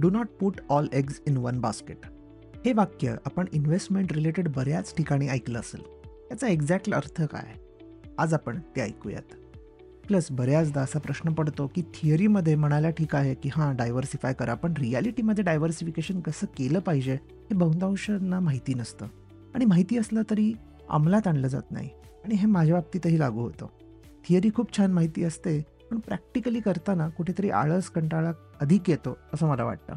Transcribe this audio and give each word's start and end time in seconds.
Do 0.00 0.10
not 0.10 0.28
put 0.40 0.60
all 0.68 0.86
eggs 0.92 1.20
in 1.26 1.36
one 1.36 1.60
basket 1.60 1.98
हे 2.66 2.72
वाक्य 2.72 3.14
आपण 3.24 3.44
इन्व्हेस्टमेंट 3.52 4.12
रिलेटेड 4.12 4.48
बऱ्याच 4.48 4.96
ठिकाणी 4.96 5.28
ऐकलं 5.28 5.58
असेल. 5.58 5.80
याचा 6.30 6.48
एक्झॅक्ट 6.48 6.94
अर्थ 6.94 7.22
काय? 7.22 7.54
आज 8.18 8.34
आपण 8.34 8.58
ते 8.58 8.80
ऐकूयात. 8.80 9.34
प्लस 10.06 10.28
बऱ्याचदा 10.30 10.80
असा 10.80 10.98
प्रश्न 10.98 11.32
पडतो 11.32 11.66
की 11.74 11.82
थिअरीमध्ये 11.82 12.54
म्हणायला 12.54 12.90
ठीक 12.90 13.16
आहे 13.16 13.34
की 13.34 13.48
हां 13.52 13.76
डायव्हर्सिफाय 13.76 14.32
करा 14.32 14.54
पण 14.54 14.72
रियालिटीमध्ये 14.78 15.44
डायव्हर्सिफिकेशन 15.44 16.20
कसं 16.20 16.46
केलं 16.46 16.78
पाहिजे 16.78 17.14
हे 17.14 17.54
बहुतांशांना 17.54 18.40
माहिती 18.40 18.74
नसतं. 18.74 19.06
आणि 19.54 19.64
माहिती 19.64 19.98
असलं 19.98 20.22
तरी 20.30 20.52
अंमलात 20.90 21.26
आणलं 21.26 21.48
जात 21.48 21.70
नाही. 21.70 21.88
आणि 22.24 22.34
हे 22.34 22.46
माझ्या 22.46 22.74
बाबतीतही 22.74 23.18
लागू 23.18 23.40
होतं. 23.40 23.66
थिअरी 24.28 24.50
खूप 24.54 24.76
छान 24.76 24.92
माहिती 24.92 25.24
असते 25.24 25.75
पण 25.90 25.98
प्रॅक्टिकली 25.98 26.60
करताना 26.60 27.08
कुठेतरी 27.08 27.50
आळस 27.50 27.90
कंटाळा 27.90 28.32
अधिक 28.60 28.90
येतो 28.90 29.18
असं 29.34 29.46
मला 29.46 29.64
वाटतं. 29.64 29.96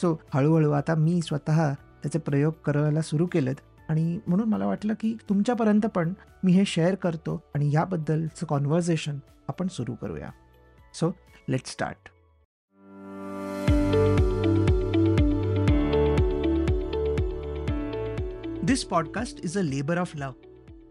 सो 0.00 0.20
हळूहळू 0.34 0.70
आता 0.70 0.94
मी 0.94 1.20
स्वतः 1.22 1.74
त्याचे 1.74 2.18
प्रयोग 2.18 2.52
करायला 2.64 3.00
सुरू 3.00 3.26
केलेत 3.26 3.54
आणि 3.88 4.18
म्हणून 4.26 4.48
मला 4.48 4.66
वाटलं 4.66 4.94
की 5.00 5.16
तुमच्यापर्यंत 5.28 5.86
पण 5.86 6.12
मी 6.44 6.52
हे 6.52 6.64
शेअर 6.64 6.94
करतो 6.94 7.42
आणि 7.54 7.70
याबद्दलचं 7.74 8.46
कॉन्व्हर्सेशन 8.46 9.18
आपण 9.48 9.68
सुरू 9.68 9.94
करूया. 9.94 10.30
So 10.94 11.10
let 11.48 11.66
start 11.66 12.08
this 18.64 18.84
podcast 18.84 19.40
is 19.44 19.58
a 19.58 19.62
labour 19.62 19.98
of 19.98 20.16
love 20.16 20.49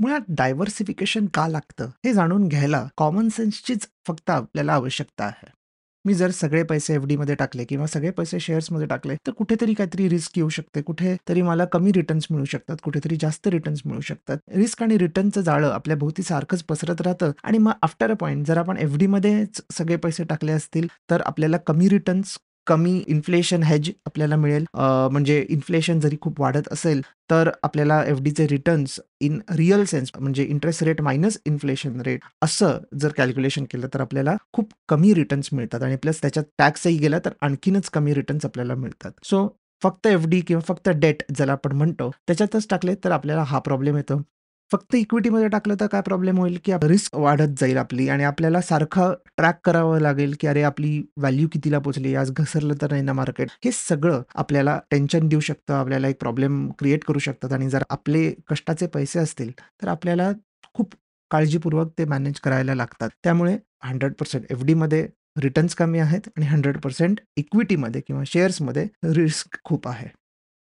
मुळात 0.00 0.20
डायव्हर्सिफिकेशन 0.28 1.26
का 1.26 1.48
लागतं? 1.48 1.86
हे 2.04 2.12
जाणून 2.12 2.48
घ्यायला 2.48 2.86
कॉमन 2.96 3.28
सेन्सचीच 3.28 3.86
फक्त 4.06 4.30
आपल्याला 4.30 4.72
आवश्यकता 4.72 5.24
आहे. 5.24 5.46
मी 6.04 6.14
जर 6.14 6.30
सगळे 6.30 6.62
पैसे 6.62 6.94
एफमध्ये 6.94 7.34
टाकले 7.34 7.64
किंवा 7.64 7.86
सगळे 7.86 8.10
पैसे 8.10 8.40
शेअर्समध्ये 8.40 8.86
टाकले 8.86 9.14
तर 9.26 9.32
कुठेतरी 9.32 9.74
काहीतरी 9.74 10.08
रिस्क 10.08 10.38
येऊ 10.38 10.48
शकते. 10.48 10.82
कुठेतरी 10.82 11.42
मला 11.42 11.64
कमी 11.64 11.92
रिटर्न्स 11.92 12.26
मिळू 12.30 12.44
शकतात 12.44 12.76
कुठेतरी 12.82 13.16
जास्त 13.20 13.48
रिटर्न्स 13.48 13.80
मिळू 13.84 14.00
शकतात. 14.00 14.38
रिस्क 14.56 14.82
आणि 14.82 14.98
रिटर्नचं 14.98 15.40
जाळं 15.40 15.70
आपल्या 15.70 15.96
भोवती 15.96 16.22
सारखंच 16.22 16.62
पसरत 16.62 17.00
राहतं 17.00 17.32
आणि 17.44 17.58
मग 17.58 17.72
आफ्टर 17.82 18.10
अ 18.10 18.14
पॉईंट 18.14 18.46
जर 18.46 18.58
आपण 18.58 18.76
एफ 18.76 18.96
मध्येच 19.08 19.60
सगळे 19.72 19.96
पैसे 19.96 20.24
टाकले 20.24 20.52
असतील 20.52 20.86
तर 21.10 21.22
आपल्याला 21.26 21.56
कमी 21.56 21.88
रिटर्न्स 21.88 22.38
कमी 22.66 22.92
इन्फ्लेशन 23.08 23.62
हेज 23.62 23.90
आपल्याला 24.06 24.36
मिळेल. 24.36 24.64
म्हणजे 24.74 25.38
इन्फ्लेशन 25.50 26.00
जरी 26.00 26.16
खूप 26.20 26.40
वाढत 26.40 26.68
असेल 26.72 27.00
तर 27.30 27.50
आपल्याला 27.62 28.02
एफ 28.04 28.20
डीचे 28.22 28.46
रिटर्न्स 28.48 28.98
इन 29.20 29.38
रिअल 29.56 29.84
सेन्स 29.84 30.10
म्हणजे 30.18 30.44
interest 30.44 30.82
rate 30.84 31.00
minus 31.02 31.38
inflation 31.46 32.00
rate 32.06 32.20
असं 32.42 32.78
जर 33.00 33.12
कॅल्क्युलेशन 33.16 33.64
केलं 33.70 33.86
तर 33.94 34.00
आपल्याला 34.00 34.36
खूप 34.52 34.72
कमी 34.88 35.14
रिटर्न्स 35.14 35.48
मिळतात. 35.52 35.82
आणि 35.82 35.96
प्लस 35.96 36.20
त्याच्यात 36.22 36.44
टॅक्सही 36.58 36.96
गेला 36.98 37.18
तर 37.24 37.32
आणखीनच 37.42 37.90
कमी 37.90 38.14
रिटर्न्स 38.14 38.44
आपल्याला 38.44 38.74
मिळतात. 38.74 39.12
सो 39.24 39.48
फक्त 39.82 40.06
एफ 40.06 40.26
डी 40.28 40.40
किंवा 40.40 40.60
फक्त 40.68 40.88
डेट 40.90 41.22
ज्याला 41.34 41.52
आपण 41.52 41.72
म्हणतो 41.76 42.10
त्याच्यातच 42.26 42.66
टाकले 42.70 42.94
तर 43.04 43.10
आपल्याला 43.10 43.42
हा 43.42 43.58
प्रॉब्लेम 43.58 43.96
येतो. 43.96 44.20
फक्त 44.70 44.94
इक्विटीमध्ये 44.94 45.48
टाकलं 45.48 45.74
तर 45.80 45.86
काय 45.86 46.00
प्रॉब्लेम 46.00 46.38
होईल 46.38 46.58
की 46.64 46.72
रिस्क 46.82 47.16
वाढत 47.16 47.54
जाईल 47.58 47.76
आपली 47.76 48.08
आणि 48.08 48.24
आपल्याला 48.24 48.60
सारखं 48.60 49.12
ट्रॅक 49.36 49.58
करावं 49.64 50.00
लागेल 50.00 50.34
की 50.40 50.46
अरे 50.46 50.62
आपली 50.62 50.90
व्हॅल्यू 51.16 51.48
कितीला 51.52 51.78
पोचली 51.78 52.14
आज 52.14 52.30
घसरलं 52.32 52.74
तर 52.82 52.90
नाही 52.90 53.02
ना 53.02 53.12
मार्केट 53.12 53.48
हे 53.64 53.70
सगळं 53.72 54.22
आपल्याला 54.34 54.78
टेन्शन 54.90 55.28
देऊ 55.28 55.40
शकतं 55.40 55.74
आपल्याला 55.74 56.08
एक 56.08 56.20
प्रॉब्लेम 56.20 56.68
क्रिएट 56.78 57.04
करू 57.04 57.18
शकतात 57.18 57.52
आणि 57.52 57.68
जर 57.70 57.82
आपले 57.90 58.30
कष्टाचे 58.50 58.86
पैसे 58.86 59.18
असतील 59.18 59.50
तर 59.52 59.88
आपल्याला 59.88 60.30
खूप 60.74 60.94
काळजीपूर्वक 61.30 61.92
ते 61.98 62.04
मॅनेज 62.04 62.40
करायला 62.40 62.74
लागतात. 62.74 63.08
त्यामुळे 63.24 63.56
हंड्रेड 63.84 64.12
पर्सेंट 64.20 64.44
एफ 64.50 64.62
डीमध्ये 64.64 65.06
रिटर्न्स 65.42 65.74
कमी 65.74 65.98
आहेत 65.98 66.28
आणि 66.36 66.46
हंड्रेड 66.46 66.78
पर्सेंट 66.78 67.20
इक्विटीमध्ये 67.36 68.00
किंवा 68.06 68.22
शेअर्समध्ये 68.26 68.86
रिस्क 69.14 69.58
खूप 69.64 69.88
आहे. 69.88 70.08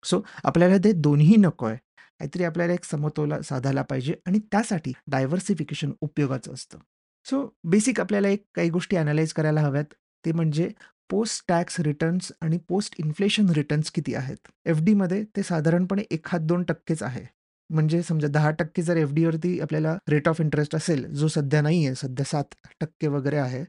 सो 0.04 0.22
आपल्याला 0.44 0.78
ते 0.84 0.92
दोन्ही 0.94 1.36
नको 1.38 1.66
आहे. 1.66 1.78
काहीतरी 2.20 2.44
आपल्याला 2.44 2.74
एक 2.74 2.84
समतोल 2.84 3.34
साधायला 3.42 3.82
पाहिजे 3.82 4.16
आणि 4.28 4.40
त्यासाठी 4.52 4.94
डायव्हर्सिफिकेशन 5.08 5.92
उपयोगाचं 6.02 6.54
असतं. 6.54 6.78
सो 7.26 7.48
बेसिक 7.64 8.00
आपल्याला 8.00 8.28
एक 8.28 8.44
काही 8.56 8.70
गोष्टी 8.70 8.98
अनालाइज 8.98 9.34
करायला 9.34 9.62
हव्यात. 9.62 9.94
ते 10.26 10.32
म्हणजे 10.32 10.70
पोस्ट 11.10 11.44
टॅक्स 11.48 11.80
रिटर्न्स 11.80 12.32
आणि 12.42 12.58
पोस्ट 12.70 12.96
इन्फ्लेशन 13.00 13.50
रिटर्न्स 13.50 13.92
किती 13.92 14.16
आहेत? 14.16 14.52
एफ 14.66 14.82
डीमध्ये 14.84 15.24
ते 15.36 15.44
साधारणपणे 15.44 16.04
एखाद 16.12 16.48
दोन 16.48 16.64
टक्केच 16.64 17.04
आहे. 17.04 17.26
म्हणजे 17.70 18.02
समजा 18.04 18.28
दहा 18.28 18.50
टक्के 18.52 18.82
जर 18.82 18.98
एफ 18.98 19.12
डीवरती 19.14 19.60
आपल्याला 19.60 19.96
रेट 20.10 20.28
ऑफ 20.28 20.42
इंटरेस्ट 20.42 20.76
असेल 20.76 21.06
जो 21.14 21.28
सध्या 21.28 21.62
नाही 21.62 21.86
आहे 21.86 21.96
सध्या 21.96 22.26
सात 22.26 22.56
टक्के 22.82 23.08
वगैरे 23.08 23.38
आहे 23.38 23.64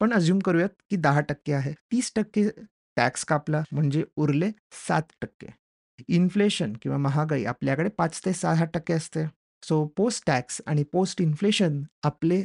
पण 0.00 0.12
अज्युम 0.12 0.38
करूयात 0.38 0.68
की 0.90 0.96
दहा 0.96 1.20
टक्के 1.20 1.52
आहे 1.52 1.72
तीस 1.92 2.12
टक्के 2.16 2.48
टॅक्स 2.96 3.24
कापला 3.24 3.62
म्हणजे 3.72 4.04
उरले 4.16 4.50
सात 4.88 5.12
टक्के. 5.22 5.46
इन्फ्लेशन 6.08 6.72
किंवा 6.82 6.98
महागाई 6.98 7.44
आपल्याकडे 7.44 7.88
पाच 7.98 8.20
ते 8.24 8.32
सहा 8.32 8.64
टक्के 8.74 8.94
असते. 8.94 9.24
सो 9.62 9.84
पोस्ट 9.96 10.26
टॅक्स 10.26 10.60
आणि 10.66 10.82
पोस्ट 10.92 11.20
इन्फ्लेशन 11.22 11.82
आपले 12.04 12.40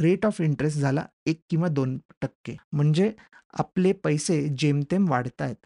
रेट 0.00 0.26
ऑफ 0.26 0.40
इंटरेस्ट 0.40 0.78
झाला 0.78 1.06
एक 1.26 1.40
किंवा 1.50 1.68
दोन 1.68 1.98
टक्के. 2.22 2.56
म्हणजे 2.72 3.12
आपले 3.54 3.92
पैसे 4.04 4.40
जेमतेम 4.58 5.08
वाढत 5.10 5.42
आहेत 5.42 5.56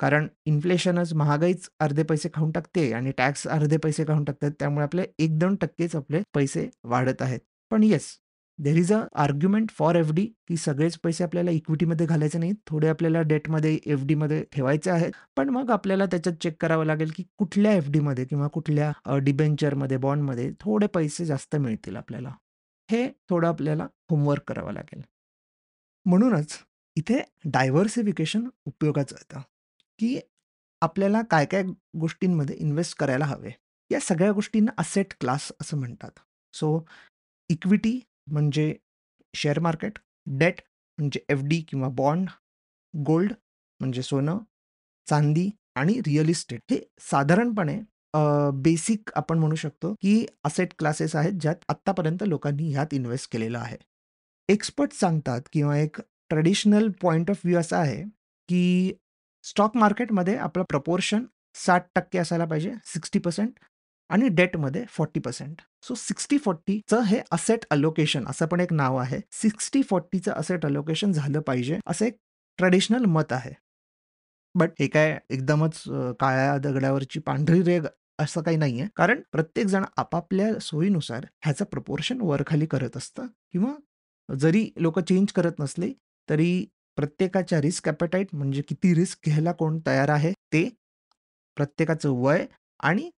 कारण 0.00 0.26
इन्फ्लेशनच 0.46 1.12
महागाईच 1.14 1.68
अर्धे 1.80 2.02
पैसे 2.02 2.28
खाऊन 2.34 2.50
टाकते 2.52 2.92
आणि 2.92 3.10
टॅक्स 3.18 3.46
अर्धे 3.48 3.76
पैसे 3.76 4.04
खाऊन 4.04 4.24
टाकतात. 4.24 4.50
त्यामुळे 4.58 4.84
आपले 4.84 5.04
एक 5.18 5.38
दोन 5.38 5.56
टक्केच 5.56 5.96
आपले 5.96 6.22
पैसे 6.34 6.68
वाढत 6.84 7.22
आहेत. 7.22 7.40
पण 7.70 7.82
yes 7.82 8.08
there 8.58 8.76
is 8.76 8.92
a 8.92 9.04
argument 9.14 9.70
for 9.70 9.96
F 9.96 10.10
D 10.12 10.24
की 10.48 10.56
सगळेच 10.56 10.98
पैसे 10.98 11.24
आपल्याला 11.24 11.50
इक्विटीमध्ये 11.50 12.06
घालायचे 12.06 12.38
नाहीत. 12.38 12.54
थोडे 12.66 12.88
आपल्याला 12.88 13.22
डेटमध्ये 13.22 13.78
एफ 13.86 14.04
डीमध्ये 14.04 14.42
ठेवायचे 14.52 14.90
आहेत. 14.90 15.12
पण 15.36 15.48
मग 15.48 15.70
आपल्याला 15.70 16.06
त्याच्यात 16.06 16.36
चेक 16.42 16.60
करावं 16.60 16.84
लागेल 16.84 17.12
की 17.16 17.24
कुठल्या 17.38 17.72
एफ 17.72 17.88
डीमध्ये 17.90 18.24
किंवा 18.24 18.48
कुठल्या 18.48 19.18
डिबेंचरमध्ये 19.18 19.96
बॉन्डमध्ये 19.96 20.50
थोडे 20.60 20.86
पैसे 20.86 21.24
जास्त 21.24 21.56
मिळतील 21.56 21.96
आपल्याला. 21.96 22.34
हे 22.90 23.08
थोडं 23.30 23.48
आपल्याला 23.48 23.86
होमवर्क 24.10 24.42
करावं 24.48 24.72
लागेल. 24.72 25.02
म्हणूनच 26.04 26.58
इथे 26.96 27.20
डायव्हर्सिफिकेशन 27.44 28.48
उपयोगाचं 28.64 29.16
येतं 29.18 29.40
की 29.98 30.18
आपल्याला 30.82 31.22
काय 31.22 31.44
काय 31.46 31.62
गोष्टींमध्ये 32.00 32.56
इन्व्हेस्ट 32.56 32.98
करायला 32.98 33.24
हवे. 33.24 33.50
या 33.90 34.00
सगळ्या 34.00 34.32
गोष्टींना 34.32 34.72
असेट 34.78 35.14
क्लास 35.20 35.50
असं 35.60 35.76
म्हणतात. 35.76 36.10
सो 36.54 36.84
इक्विटी 37.50 38.00
म्हणजे 38.26 38.74
शेअर 39.34 39.58
मार्केट 39.60 39.98
डेट 40.38 40.60
म्हणजे 40.98 41.20
एफ 41.28 41.42
डी 41.48 41.60
किंवा 41.68 41.88
बॉन्ड 41.96 42.28
गोल्ड 42.94 43.32
म्हणजे 43.80 44.02
सोनं 44.02 44.38
चांदी 45.06 45.50
आणि 45.76 46.00
रिअल 46.06 46.28
इस्टेट. 46.28 46.60
हे 46.70 46.78
साधारणपणे 47.10 47.78
बेसिक 48.62 49.10
आपण 49.16 49.38
म्हणू 49.38 49.54
शकतो 49.56 49.92
की 50.02 50.24
असेट 50.44 50.74
क्लासेस 50.78 51.14
आहेत 51.16 51.32
ज्यात 51.40 51.64
आत्तापर्यंत 51.68 52.22
लोकांनी 52.26 52.70
ह्यात 52.72 52.94
इन्व्हेस्ट 52.94 53.32
केलेलं 53.32 53.58
आहे. 53.58 53.76
एक्सपर्ट 54.48 54.92
सांगतात 54.92 55.40
किंवा 55.52 55.78
एक 55.78 56.00
ट्रेडिशनल 56.30 56.88
पॉईंट 57.02 57.30
ऑफ 57.30 57.40
व्ह्यू 57.44 57.58
असा 57.58 57.78
आहे 57.78 58.02
की 58.48 58.92
स्टॉक 59.44 59.76
मार्केटमध्ये 59.76 60.36
आपलं 60.36 60.64
प्रपोर्शन 60.68 61.24
साठ 61.56 61.86
टक्के 61.94 62.18
असायला 62.18 62.44
पाहिजे 62.44 62.72
सिक्स्टी 62.86 63.18
पर्सेंट 63.18 63.58
आणि 64.12 64.28
डेटमध्ये 64.28 64.84
फोर्टी 64.90 65.20
पर्सेंट 65.20 65.60
सो 65.84 65.94
सिक्स्टी 65.94 66.38
फॉर्टीचं 66.38 67.00
हे 67.02 67.20
असेट 67.32 67.64
अलोकेशन 67.70 68.26
असं 68.28 68.46
पण 68.46 68.60
एक 68.60 68.72
नाव 68.72 68.96
आहे. 68.96 69.20
सिक्स्टी 69.32 69.82
फोर्टीचं 69.82 70.32
असेट 70.32 70.66
अलोकेशन 70.66 71.12
झालं 71.12 71.40
पाहिजे 71.40 71.78
असं 71.86 72.04
एक 72.06 72.16
ट्रेडिशनल 72.58 73.04
मत 73.08 73.32
आहे. 73.32 73.52
बट 74.54 74.70
हे 74.80 74.86
काय 74.88 75.18
एकदमच 75.30 75.82
काळ्या 76.20 76.56
दगडावरची 76.58 77.20
पांढरी 77.20 77.62
रेग 77.62 77.86
असं 78.18 78.42
काही 78.42 78.56
नाहीये. 78.56 78.86
कारण 78.96 79.20
प्रत्येक 79.32 79.66
जण 79.66 79.84
आपापल्या 79.96 80.48
सोयीनुसार 80.60 81.26
ह्याचं 81.44 81.64
प्रपोर्शन 81.64 82.20
वरखाली 82.20 82.66
करत 82.66 82.96
असतं. 82.96 83.26
किंवा 83.52 83.74
जरी 84.28 84.68
लोक 84.76 84.98
चेंज 85.00 85.32
करत 85.32 85.60
नसले 85.60 85.92
तरी 86.28 86.64
प्रत्येकाच्या 86.98 87.60
रिस्क 87.60 87.88
ॲपेटाईट 87.88 88.34
म्हणजे 88.34 88.62
किती 88.68 88.94
रिस्क 88.94 89.26
घ्यायला 89.26 89.52
कोण 89.52 89.78
तयार 89.86 90.08
आहे 90.08 90.32
ते 90.52 90.68
प्रत्येकाचं 91.56 92.10
वय 92.22 92.46
आणि 92.80 93.10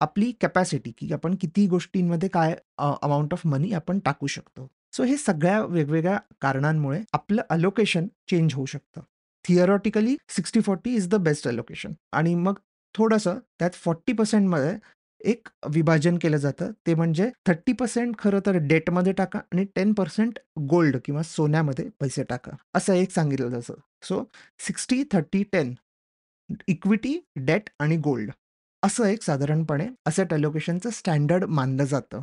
आपली 0.00 0.32
कॅपॅसिटी 0.40 0.92
की 0.98 1.12
आपण 1.12 1.34
किती 1.34 1.66
गोष्टींमध्ये 1.66 2.28
काय 2.28 2.54
अमाऊंट 2.78 3.32
ऑफ 3.32 3.46
मनी 3.46 3.72
आपण 3.72 3.98
टाकू 3.98 4.26
शकतो 4.26 4.68
सो 4.92 5.02
हे 5.02 5.16
सगळ्या 5.16 5.60
वेगवेगळ्या 5.62 6.18
कारणांमुळे 6.40 7.00
आपलं 7.12 7.42
अलोकेशन 7.50 8.06
चेंज 8.30 8.54
होऊ 8.54 8.66
शकतं 8.66 9.00
theoretically 9.44 10.16
60-40 10.28 10.94
is 10.94 11.08
the 11.08 11.14
best 11.14 11.48
allocation 11.48 11.92
आणि 12.12 12.34
मग 12.34 12.54
थोडंसं 12.94 13.38
त्यात 13.58 13.74
फॉर्टी 13.74 14.12
पर्सेंटमध्ये 14.12 14.74
एक 15.20 15.48
विभाजन 15.70 16.16
केलं 16.18 16.36
जातं. 16.36 16.70
ते 16.86 16.94
म्हणजे 16.94 17.28
30% 17.46 18.12
खरं 18.18 18.40
तर 18.46 18.56
डेटमध्ये 18.58 19.12
टाका 19.12 19.38
आणि 19.52 19.64
10% 19.76 20.38
गोल्ड 20.70 20.96
किंवा 21.04 21.22
सोन्यामध्ये 21.22 21.88
पैसे 22.00 22.22
टाका. 22.28 22.52
असं 22.74 22.94
एक 22.94 23.10
सांगितलं 23.10 23.48
जातं. 23.50 23.74
सो 24.02 24.22
60-30-10 24.60 25.74
इक्विटी, 26.68 27.18
डेट 27.36 27.68
आणि 27.78 27.96
गोल्ड 27.98 28.30
असं 28.82 29.04
एक 29.04 29.22
साधारणपणे 29.22 29.88
असेट 30.06 30.34
अलोकेशनचं 30.34 30.90
स्टँडर्ड 30.90 31.44
मानलं 31.44 31.84
जातं. 31.84 32.20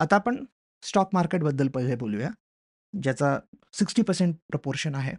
आता 0.00 0.16
आपण 0.16 0.44
स्टॉक 0.82 1.08
मार्केटबद्दल 1.12 1.68
पहिले 1.68 1.96
बोलूया. 1.96 2.30
ज्याचा 3.02 3.38
60% 3.72 4.32
प्रपोर्शन 4.48 4.94
आहे. 4.94 5.12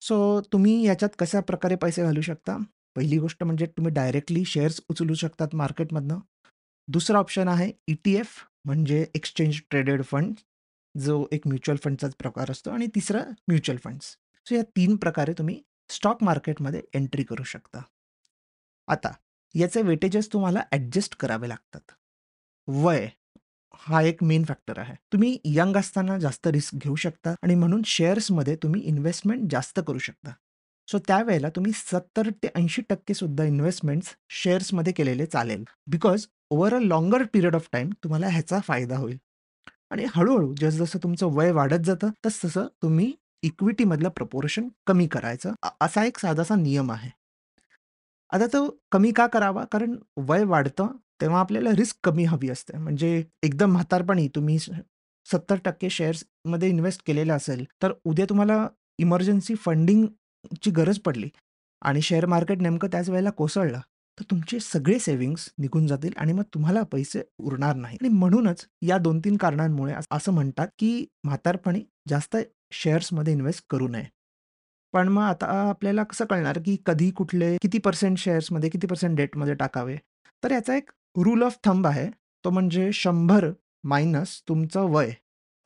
सो 0.00 0.40
तुम्ही 0.40 0.86
याच्यात 0.86 1.10
कशा 1.18 1.40
प्रकारे 1.40 1.76
पैसे 1.76 2.02
घालू 2.02 2.20
शकता? 2.20 2.56
पहिली 2.96 3.18
गोष्ट 3.18 3.44
म्हणजे 3.44 3.66
तुम्ही 3.66 3.92
डायरेक्टली 3.92 4.44
शेअर्स 4.44 4.80
उचलू 4.88 5.14
शकतात 5.14 5.54
मार्केटमधनं. 5.54 6.18
दुसरा 6.88 7.18
ऑप्शन 7.18 7.48
आहे 7.48 7.72
ई-टी-एफ 7.88 8.28
म्हणजे 8.64 9.06
एक्सचेंज 9.14 9.60
ट्रेडेड 9.70 10.04
फंड 10.04 10.34
जो 10.98 11.26
एक 11.32 11.46
म्युच्युअल 11.46 11.78
फंडचाच 11.84 12.14
प्रकार 12.14 12.50
असतो 12.50 12.70
आणि 12.70 12.86
तिसरा 12.86 13.20
म्युच्युअल 13.48 13.78
फंड्स. 13.84 14.16
सो 14.48 14.54
या 14.54 14.62
तीन 14.62 14.96
प्रकारे 14.96 15.32
तुम्ही 15.32 15.62
स्टॉक 15.88 16.22
मार्केटमध्ये 16.22 16.82
एंट्री 16.94 17.24
करू 17.24 17.42
शकता. 17.42 17.82
आता 18.88 19.12
याचे 19.54 19.82
वेटेजेस 19.82 20.32
तुम्हाला 20.32 20.62
ॲडजस्ट 20.72 21.16
करावे 21.16 21.48
लागतात. 21.48 21.80
वय 22.68 23.08
हा 23.74 24.02
एक 24.02 24.22
मेन 24.22 24.44
फॅक्टर 24.44 24.78
आहे. 24.78 24.94
तुम्ही 25.12 25.38
यंग 25.44 25.76
असताना 25.76 26.18
जास्त 26.18 26.46
रिस्क 26.46 26.74
घेऊ 26.74 26.94
शकता 26.94 27.34
आणि 27.42 27.54
म्हणून 27.54 27.82
शेअर्समध्ये 27.86 28.56
तुम्ही 28.56 28.82
इन्व्हेस्टमेंट 28.82 29.50
जास्त 29.50 29.80
करू 29.86 29.98
शकता. 29.98 30.32
सो 30.90 30.98
त्यावेळेला 30.98 31.48
तुम्ही 31.48 31.72
70%-80% 31.74 33.14
सुद्धा 33.14 33.44
इन्व्हेस्टमेंट्स 33.44 34.16
शेअर्समध्ये 34.30 34.92
केलेले 34.92 35.26
चालेल. 35.26 35.64
Because 35.86 36.26
over 36.50 36.74
a 36.74 36.78
longer 36.78 37.22
period 37.32 37.54
of 37.54 37.68
time 37.72 37.90
तुम्हाला 38.04 38.28
ह्याचा 38.28 38.60
फायदा 38.60 38.96
होईल. 38.96 39.16
आणि 39.90 40.06
हळूहळू 40.14 40.54
जसजसं 40.54 40.84
जसं 40.84 40.98
तुमचं 41.02 41.26
वय 41.26 41.50
वाढत 41.50 41.84
जातं, 41.84 42.10
तसं-तसं 42.26 42.66
तुम्ही 42.82 43.12
इक्विटीमधलं 43.42 44.08
प्रपोर्शन 44.08 44.68
कमी 44.86 45.06
करायचं. 45.06 45.52
असा 45.80 46.04
एक 46.04 46.18
साधासा 46.18 46.54
नियम 46.54 46.92
आहे. 46.92 47.10
आता 48.32 48.46
तो 48.46 48.68
कमी 48.92 49.10
का 49.12 49.26
करावा? 49.26 49.64
कारण 49.64 49.96
वय 50.18 50.44
वाढतं, 50.44 50.86
तेव्हा 51.20 51.40
आपल्याला 51.40 51.70
रिस्क 51.76 51.96
कमी 52.04 52.24
हवी 52.24 52.48
असते. 52.50 52.76
म्हणजे 52.78 53.22
एकदम 53.42 53.72
म्हातारपणी 53.72 54.26
तुम्ही 54.34 54.58
70% 55.26 55.88
शेअर्समध्ये 55.90 56.68
इन्व्हेस्ट 56.68 57.02
केलेलं 57.06 57.32
असेल, 57.32 57.64
तर 57.82 57.92
उद्या 58.04 58.26
तुम्हाला 58.28 58.66
इमर्जन्सी 58.98 59.54
फंडिंगची 59.56 60.70
गरज 60.70 60.98
पडली 60.98 61.28
आणि 61.82 62.02
शेअर 62.02 62.26
मार्केट 62.26 62.62
नेमकं 62.62 62.88
त्याच 62.92 63.08
वेळेला 63.10 63.30
कोसळलं, 63.30 63.80
तर 64.18 64.24
तुमचे 64.30 64.58
सगळे 64.60 64.98
सेव्हिंग्ज 64.98 65.48
निघून 65.58 65.86
जातील 65.86 66.12
आणि 66.16 66.32
मग 66.32 66.42
तुम्हाला 66.54 66.82
पैसे 66.82 67.22
उरणार 67.40 67.76
नाही. 67.76 67.96
आणि 68.00 68.08
म्हणूनच 68.08 68.66
या 68.82 68.98
2-3 68.98 69.36
कारणांमुळे 69.36 69.94
असं 70.10 70.32
म्हणतात, 70.32 70.68
की 70.78 71.06
म्हातारपणी 71.24 71.84
जास्त 72.08 72.36
शेअर्समध्ये 72.72 73.32
इन्व्हेस्ट 73.32 73.64
करू 73.70 73.88
नये. 73.88 74.04
पण 74.94 75.08
मग 75.08 75.22
आता 75.22 75.46
आपल्याला 75.68 76.02
कसं 76.02 76.24
कळणार, 76.24 76.58
की 76.58 76.76
कधी 76.86 77.10
कुठले 77.10 77.56
किती 77.62 77.78
पर्सेंट 77.78 78.18
शेअर्समध्ये, 78.18 78.70
किती 78.70 78.86
पर्सेंट 78.86 79.16
डेटमध्ये 79.16 79.54
टाकावे? 79.54 79.96
तर 80.42 80.50
याचा 80.50 80.76
एक 80.76 80.90
रूल 81.16 81.42
ऑफ 81.42 81.58
थंब 81.64 81.86
आहे. 81.86 82.10
तो 82.44 82.50
म्हणजे 82.50 82.90
100 82.92 83.52
मायनस 83.84 84.40
तुमचं 84.48 84.90
वय 84.90 85.10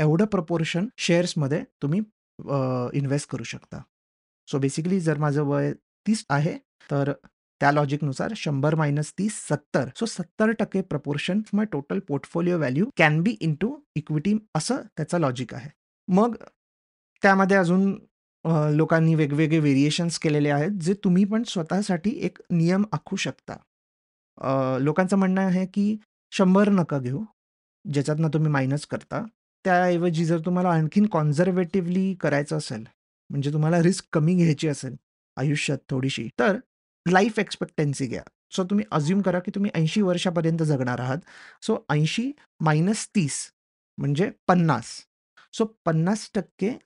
एवढं 0.01 0.25
प्रपोर्शन 0.25 0.87
शेअर्समध्ये 0.99 1.63
तुम्ही 1.83 2.01
अ, 2.39 2.57
इन्व्हेस्ट 2.95 3.31
करू 3.31 3.45
शकता. 3.45 3.79
सो 4.49 4.59
बेसिकली 4.59 5.01
जर 5.01 5.19
माझं 5.19 5.43
वय 5.43 5.73
30 6.07 6.25
आहे, 6.31 6.53
तर 6.91 7.13
त्या 7.61 7.71
लॉजिकनुसार 7.73 8.33
100 8.37 8.75
minus 8.75 9.13
30 9.19 9.35
70 9.49 9.89
so 9.97 10.07
70% 10.07 10.81
proportion 10.83 11.41
my 11.53 11.67
total 11.73 11.99
portfolio 11.99 12.59
value 12.59 12.87
can 12.97 13.21
be 13.23 13.37
into 13.41 13.75
equity 13.95 14.35
असं 14.55 14.83
त्याचं 14.97 15.19
लॉजिक 15.19 15.55
आहे. 15.55 15.71
मग 16.09 16.35
त्यामध्ये 17.23 17.57
अजून 17.57 17.99
अ, 18.47 18.71
लोकांनी 18.71 19.15
वेगवेगळे 19.15 19.59
व्हेरिएशन्स 19.59 20.19
केलेले 20.19 20.51
आहेत, 20.51 20.71
जे 20.71 20.95
तुम्ही 20.95 21.25
पण 21.25 21.43
स्वतःसाठी 21.43 22.11
एक 22.23 22.39
नियम 22.51 22.85
आखू 22.93 23.17
शकता. 23.17 23.57
अ, 24.39 24.79
लोकांचं 24.79 25.17
म्हणणं 25.17 25.41
आहे, 25.41 25.67
की 25.67 25.97
100 26.33 26.69
नका 26.71 26.99
घेऊ, 26.99 27.25
ज्याच्यातनं 27.93 28.29
तुम्ही 28.29 28.51
मायनस 28.53 28.87
करता. 28.87 29.25
त्याऐवजी 29.65 30.25
जर 30.25 30.39
तुम्हाला 30.39 30.69
आणखीन 30.71 31.07
कॉन्झर्वेटिव्हली 31.07 32.15
करायचं 32.15 32.57
असेल, 32.57 32.85
म्हणजे 33.31 33.53
तुम्हाला 33.53 33.83
रिस्क 33.83 34.05
कमी 34.13 34.35
घ्यायची 34.35 34.69
असेल 34.69 34.97
आयुष्यात 35.37 35.79
थोडीशी, 35.89 36.29
तर 36.39 36.59
लाईफ 37.07 37.39
एक्स्पेक्टन्सी 37.39 38.07
घ्या. 38.07 38.23
सो 38.53 38.65
तुम्ही 38.65 38.85
अझ्युम 38.93 39.21
करा, 39.23 39.39
की 39.39 39.51
तुम्ही 39.55 39.71
80 39.75 40.03
वर्षापर्यंत 40.03 40.63
जगणार 40.63 41.01
आहात. 41.01 41.19
सो 41.63 41.85
80 41.89 42.31
मायनस 42.61 43.09
30 43.15 43.53
म्हणजे 43.99 44.31
50. 44.47 44.93
सो 45.53 45.65
50% 45.85 46.77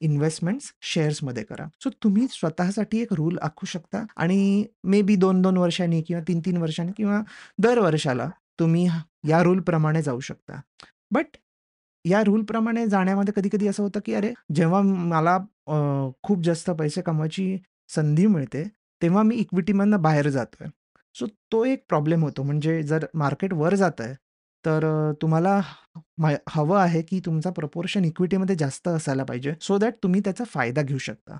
इन्व्हेस्टमेंट 0.00 0.60
शेअर्समध्ये 0.84 1.42
करा. 1.44 1.66
सो 1.84 1.90
तुम्ही 2.04 2.26
स्वतःसाठी 2.30 3.00
एक 3.02 3.12
रूल 3.12 3.38
आखू 3.42 3.66
शकता 3.66 4.04
आणि 4.16 4.64
मे 4.84 5.02
बी 5.02 5.16
2-2 5.16 5.56
वर्षांनी 5.56 6.00
किंवा 6.02 6.22
3-3 6.28 6.56
वर्षांनी 6.56 6.92
किंवा 6.96 7.20
दर 7.58 7.78
वर्षाला 7.78 8.28
तुम्ही 8.60 8.86
या 9.28 9.42
रूलप्रमाणे 9.42 10.02
जाऊ 10.02 10.20
शकता. 10.20 10.60
बट 11.10 11.36
या 12.04 12.22
रूलप्रमाणे 12.24 12.86
जाण्यामध्ये 12.88 13.32
कधी-कधी 13.36 13.68
असं 13.68 13.82
होतं, 13.82 14.00
की 14.06 14.14
अरे, 14.14 14.32
जेव्हा 14.54 14.80
मला 14.82 15.38
खूप 16.24 16.42
जास्त 16.44 16.70
पैसे 16.70 17.02
कमवायची 17.02 17.56
संधी 17.88 18.26
मिळते, 18.26 18.64
तेव्हा 19.02 19.22
मी 19.22 19.36
इक्विटीमधनं 19.36 20.02
बाहेर 20.02 20.28
जातोय. 20.28 20.68
सो 21.16 21.26
तो 21.52 21.64
एक 21.64 21.84
प्रॉब्लेम 21.88 22.22
होतो. 22.24 22.42
म्हणजे 22.42 22.82
जर 22.82 23.06
मार्केट 23.14 23.52
वर 23.54 23.74
जात 23.74 24.00
आहे 24.00 24.14
तर 24.66 24.84
अ, 24.84 25.12
तुम्हाला 25.22 25.60
हवं 26.48 26.78
आहे, 26.78 27.02
की 27.02 27.20
तुमचा 27.20 27.50
प्रपोर्शन 27.50 28.04
इक्विटीमध्ये 28.04 28.56
जास्त 28.56 28.88
असायला 28.88 29.24
पाहिजे, 29.24 29.54
सो 29.60 29.78
दॅट 29.78 29.94
तुम्ही 30.02 30.20
त्याचा 30.20 30.44
फायदा 30.44 30.82
घेऊ 30.82 30.98
शकता. 30.98 31.38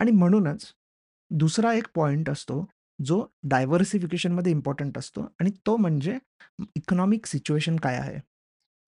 आणि 0.00 0.10
म्हणूनच 0.10 0.72
दुसरा 1.30 1.72
एक 1.74 1.86
पॉइंट 1.94 2.30
असतो, 2.30 2.64
जो 2.98 3.24
डायव्हर्सिफिकेशनमध्ये 3.42 4.52
इम्पोर्टंट 4.52 4.98
असतो 4.98 5.20
आणि 5.40 5.50
तो 5.66 5.76
म्हणजे 5.76 6.18
इकॉनॉमिक 6.76 7.26
सिच्युएशन 7.26 7.76
काय 7.76 7.96
आहे? 7.96 8.18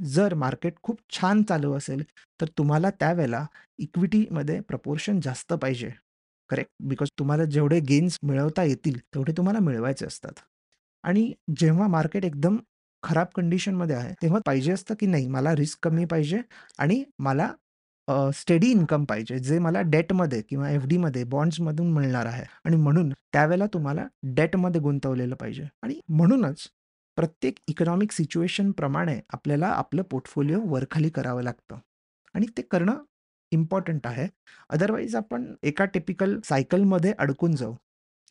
जर 0.05 0.35
मार्केट 0.35 0.75
खूप 0.83 1.01
छान 1.11 1.43
चालू 1.43 1.73
असेल, 1.73 2.03
तर 2.41 2.49
तुम्हाला 2.59 2.91
त्यावेळेला 2.91 3.47
इक्विटीमध्ये 3.79 4.61
प्रपोर्शन 4.61 5.21
जास्त 5.21 5.53
पाहिजे. 5.53 5.91
करेक्ट? 6.51 6.71
बिकॉज 6.81 7.09
तुम्हाला 7.19 7.45
जेवढे 7.45 7.81
गेन्स 7.81 8.19
मिळवता 8.23 8.63
येतील, 8.63 8.99
तेवढे 8.99 9.33
तुम्हाला 9.37 9.59
मिळवायचे 9.59 10.07
असतात. 10.07 10.33
आणि 11.03 11.33
जेव्हा 11.57 11.87
मार्केट 11.87 12.25
एकदम 12.25 12.57
खराब 13.03 13.27
कंडिशनमध्ये 13.35 13.97
आहे, 13.97 14.15
तेव्हा 14.23 14.41
पाहिजे 14.47 14.73
असतं, 14.73 14.95
की 15.01 15.07
नाही 15.07 15.27
मला 15.29 15.55
रिस्क 15.55 15.79
कमी 15.83 16.05
पाहिजे 16.05 16.41
आणि 16.79 17.05
मला 17.19 17.53
स्टडी 18.09 18.39
स्टेडी 18.39 18.71
इन्कम 18.71 19.05
पाहिजे, 19.05 19.39
जे 19.39 19.59
मला 19.59 19.81
डेटमध्ये 19.81 20.43
किंवा 20.43 20.71
एफ-डीमध्ये, 20.71 21.25
बॉन्ड्समधून 21.25 21.93
मिळणार 21.93 22.27
आहे 22.27 22.45
आणि 22.65 22.77
म्हणून 22.77 23.11
त्यावेळेला 23.33 23.67
तुम्हाला 23.67 24.07
डेटमध्ये 24.23 24.81
गुंतवलेलं 24.81 25.35
पाहिजे. 25.35 25.65
आणि 25.83 26.01
म्हणूनच 26.09 26.69
प्रत्येक 27.17 27.55
इकॉनॉमिक 27.69 28.13
सिच्युएशनप्रमाणे 28.13 29.21
आपल्याला 29.31 29.67
आपलं 29.67 30.03
पोर्टफोलिओ 30.03 30.61
वरखाली 30.67 31.09
करावं 31.09 31.43
लागतं 31.43 31.77
आणि 32.35 32.47
ते 32.57 32.63
करणं 32.63 32.95
इम्पॉर्टंट 33.51 34.07
आहे. 34.07 34.29
अदरवाईज 34.71 35.17
आपण 35.17 35.55
एका 35.63 35.85
टिपिकल 35.85 36.41
सायकलमध्ये 36.45 37.13
अडकून 37.19 37.55
जाऊ. 37.57 37.75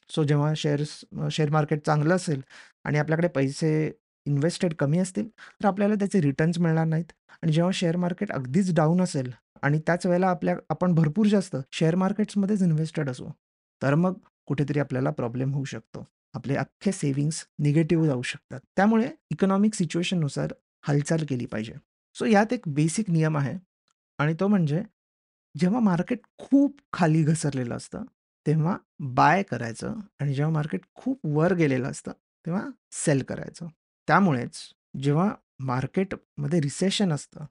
सो 0.09 0.23
जेव्हा 0.23 0.53
शेअर्स 0.57 1.05
शेअर 1.31 1.49
मार्केट 1.49 1.85
चांगलं 1.85 2.15
असेल 2.15 2.41
आणि 2.83 2.97
आपल्याकडे 2.97 3.27
पैसे 3.27 3.91
इन्व्हेस्टेड 4.25 4.73
कमी 4.73 4.99
असतील, 4.99 5.27
तर 5.27 5.67
आपल्याला 5.67 5.95
त्याचे 5.95 6.21
रिटर्न्स 6.21 6.59
मिळणार 6.59 6.85
नाहीत 6.85 7.11
आणि 7.41 7.51
जेव्हा 7.51 7.71
शेअर 7.71 7.97
मार्केट 7.97 8.31
अगदीच 8.31 8.73
डाऊन 8.75 9.01
असेल 9.01 9.31
आणि 9.61 9.79
त्याच 9.79 10.05
वेळेला 10.05 10.27
आपल्या 10.27 10.55
आपण 10.69 10.93
भरपूर 10.93 11.27
जास्त 11.27 11.55
शेअर 11.71 11.95
मार्केट्समध्येच 11.95 12.61
इन्व्हेस्टेड 12.61 13.09
असू, 13.09 13.27
तर 13.81 13.95
मग 13.95 14.17
कुठेतरी 14.45 14.79
आपल्याला 14.79 15.09
प्रॉब्लेम 15.09 15.53
होऊ 15.53 15.63
शकतो. 15.63 16.05
आपले 16.33 16.55
अख्खे 16.55 16.91
सेव्हिंग्स 16.91 17.45
निगेटिव्ह 17.59 18.05
जाऊ 18.05 18.21
शकतात. 18.21 18.59
त्यामुळे 18.75 19.09
इकॉनॉमिक 19.31 19.73
सिच्युएशननुसार 19.73 20.53
हालचाल 20.83 21.25
केली 21.29 21.45
पाहिजे. 21.45 21.73
सो 22.15 22.25
यात 22.25 22.53
एक 22.53 22.67
बेसिक 22.67 23.09
नियम 23.09 23.37
आहे 23.37 23.57
आणि 24.19 24.33
तो 24.39 24.47
म्हणजे 24.47 24.81
जेव्हा 25.55 25.79
मार्केट 25.79 26.19
खूप 26.37 26.79
खाली 26.93 27.23
घसरलेलं 27.23 27.75
असतं, 27.75 28.03
तेव्हा 28.45 28.77
बाय 28.99 29.43
करायचं 29.43 29.93
आणि 30.19 30.33
जेव्हा 30.33 30.53
मार्केट 30.53 30.81
खूप 30.95 31.19
वर 31.25 31.53
गेलेलं 31.53 31.89
असतं, 31.89 32.11
तेव्हा 32.45 32.67
सेल 32.91 33.23
करायचं. 33.23 33.67
त्यामुळेच 34.07 34.73
जेव्हा 35.01 35.35
मार्केटमध्ये 35.59 36.61
रिसेशन 36.61 37.13
असतं, 37.13 37.45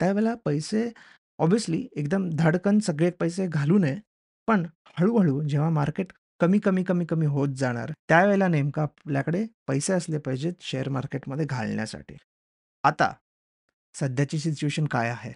त्यावेळेला 0.00 0.34
पैसे 0.44 0.92
ऑब्व्हियसली 1.38 1.88
एकदम 1.96 2.30
धडकन 2.32 2.78
सगळे 2.78 3.10
पैसे 3.10 3.46
घालू 3.46 3.78
नये, 3.78 3.96
पण 4.46 4.66
हळू-हळू 4.86 5.42
जेव्हा 5.42 5.70
मार्केट 5.70 6.12
कमी, 6.40 6.58
कमी, 6.58 6.84
कमी, 6.84 7.04
कमी 7.04 7.26
होत 7.26 7.48
जाणार, 7.48 7.92
त्यावेळेला 8.08 8.48
नेमकं 8.48 8.82
आपल्याकडे 8.82 9.46
पैसे 9.66 9.92
असले 9.92 10.18
पाहिजेत 10.18 10.52
शेअर 10.60 10.88
मार्केटमध्ये 10.88 11.46
घालण्यासाठी. 11.46 12.14
आता 12.82 13.12
सध्याची 13.94 14.38
सिच्युएशन 14.38 14.84
काय 14.84 15.10
आहे? 15.10 15.32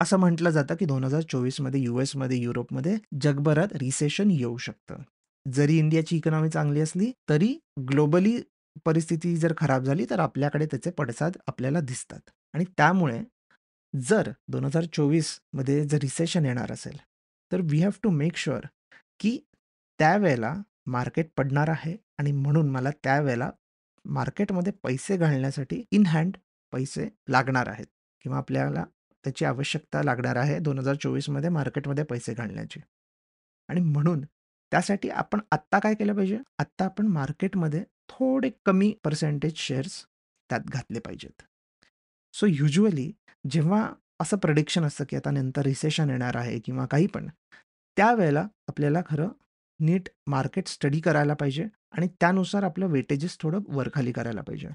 असं 0.00 0.16
म्हटलं 0.16 0.50
जातं, 0.50 0.74
की 0.74 0.84
2024 0.84 1.60
मध्ये 1.60 1.80
यूएसमध्ये, 1.80 2.38
युरोपमध्ये 2.38 2.98
जगभरात 3.20 3.68
रिसेशन 3.72 4.30
येऊ 4.30 4.56
शकतं. 4.56 4.96
जरी 5.52 5.78
इंडियाची 5.78 6.16
इकॉनॉमी 6.16 6.50
चांगली 6.50 6.80
असली, 6.80 7.12
तरी 7.28 7.58
ग्लोबली 7.88 8.42
परिस्थिती 8.84 9.36
जर 9.36 9.54
खराब 9.58 9.82
झाली, 9.82 10.06
तर 10.10 10.18
आपल्याकडे 10.18 10.66
त्याचे 10.66 10.90
पडसाद 10.90 11.36
आपल्याला 11.46 11.80
दिसतात. 11.80 12.30
आणि 12.52 12.64
त्यामुळे 12.64 13.24
जर 13.96 14.30
2024 14.48 15.40
मध्ये 15.52 15.84
जर 15.84 15.98
रिसेशन 15.98 16.44
येणार 16.44 16.72
असेल, 16.72 16.96
तर 17.52 17.60
we 17.62 17.80
have 17.80 17.90
to 18.02 18.10
make 18.10 18.36
sure 18.36 18.60
की 19.20 19.40
त्यावेळेला 19.98 20.54
मार्केट 20.86 21.30
पडणार 21.36 21.68
आहे 21.68 21.96
आणि 22.18 22.32
म्हणून 22.32 22.70
मला 22.70 22.90
त्यावेळेला 22.90 23.50
मार्केटमध्ये 24.04 24.72
पैसे 24.82 25.16
घालण्यासाठी 25.16 25.84
इन 25.90 26.06
हँड 26.06 26.36
पैसे 26.72 27.08
लागणार 27.28 27.68
आहेत 27.68 27.86
किंवा 28.22 28.38
आपल्याला 28.38 28.84
त्याची 29.24 29.44
आवश्यकता 29.44 30.02
लागणार 30.02 30.36
आहे 30.36 30.58
2024 30.58 31.30
मध्ये 31.30 31.50
मार्केटमध्ये 31.50 32.04
पैसे 32.04 32.34
घालण्याची. 32.34 32.80
आणि 33.68 33.80
म्हणून 33.80 34.24
त्यासाठी 34.74 35.08
आपण 35.08 35.40
आत्ता 35.50 35.78
काय 35.78 35.94
केलं 35.94 36.14
पाहिजे? 36.14 36.38
आत्ता 36.58 36.84
आपण 36.84 37.06
मार्केटमध्ये 37.06 37.84
थोडे 38.08 38.50
कमी 38.64 38.94
पर्सेंटेज 39.04 39.56
शेअर्स 39.56 40.06
त्यात 40.50 40.60
घातले 40.60 40.98
पाहिजेत. 40.98 41.42
सो 42.32 42.46
युजुअली 42.46 43.12
जेव्हा 43.50 43.92
असं 44.20 44.36
प्रेडिक्शन 44.36 44.84
असतं, 44.84 45.04
की 45.08 45.16
आता 45.16 45.30
नंतर 45.30 45.62
रिसेशन 45.62 46.10
येणार 46.10 46.36
आहे 46.36 46.58
किंवा 46.58 46.86
काही 46.86 47.06
पण, 47.06 47.28
त्यावेळेला 47.96 48.48
आपल्याला 48.68 49.02
खरं 49.06 49.28
नीट 49.80 50.08
मार्केट 50.26 50.66
स्टडी 50.66 51.00
करायला 51.00 51.34
पाहिजे 51.34 51.64
आणि 51.92 52.06
त्यानुसार 52.06 52.62
आपलं 52.62 52.86
वेटेजेस 52.86 53.38
थोडं 53.38 53.60
वरखाली 53.68 54.12
करायला 54.12 54.40
पाहिजे. 54.40 54.68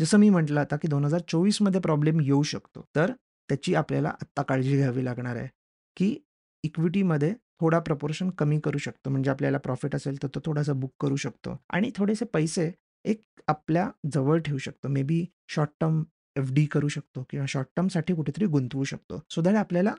जसं 0.00 0.18
मी 0.18 0.30
म्हटलं 0.30 0.60
आता, 0.60 0.76
की 0.76 0.88
2024 0.88 1.62
मध्ये 1.62 1.80
प्रॉब्लेम 1.80 2.20
येऊ 2.20 2.42
शकतो. 2.42 2.84
तर 2.96 3.12
त्याची 3.22 3.74
आपल्याला 3.74 4.08
आत्ता 4.08 4.42
काळजी 4.42 4.76
घ्यावी 4.76 5.04
लागणार 5.04 5.36
आहे, 5.36 5.48
की 5.96 6.18
इक्विटीमध्ये 6.62 7.34
थोडा 7.60 7.78
प्रपोर्शन 7.78 8.30
कमी 8.30 8.60
करू 8.60 8.78
शकतो. 8.78 9.10
म्हणजे 9.10 9.30
आपल्याला 9.30 9.58
प्रॉफिट 9.58 9.94
असेल, 9.94 10.22
तर 10.22 10.28
तो 10.34 10.40
थोडासा 10.44 10.72
बुक 10.72 10.92
करू 11.00 11.16
शकतो 11.16 11.56
आणि 11.70 11.90
थोडेसे 11.96 12.24
पैसे 12.24 12.70
एक 13.04 13.22
आपल्या 13.48 13.90
जवळ 14.12 14.38
ठेवू 14.40 14.58
शकतो. 14.58 14.88
Maybe 15.02 15.24
short 15.48 15.70
term 15.80 16.02
F D 16.36 16.64
करू 16.66 16.88
शकतो 16.88 17.24
किंवा 17.30 17.46
शॉर्ट 17.48 17.68
टर्मसाठी 17.76 18.14
कुठेतरी 18.14 18.46
गुंतवू 18.46 18.84
शकतो. 18.84 19.20
सो 19.30 19.42
दॅट 19.42 19.54
आपल्याला 19.54 19.94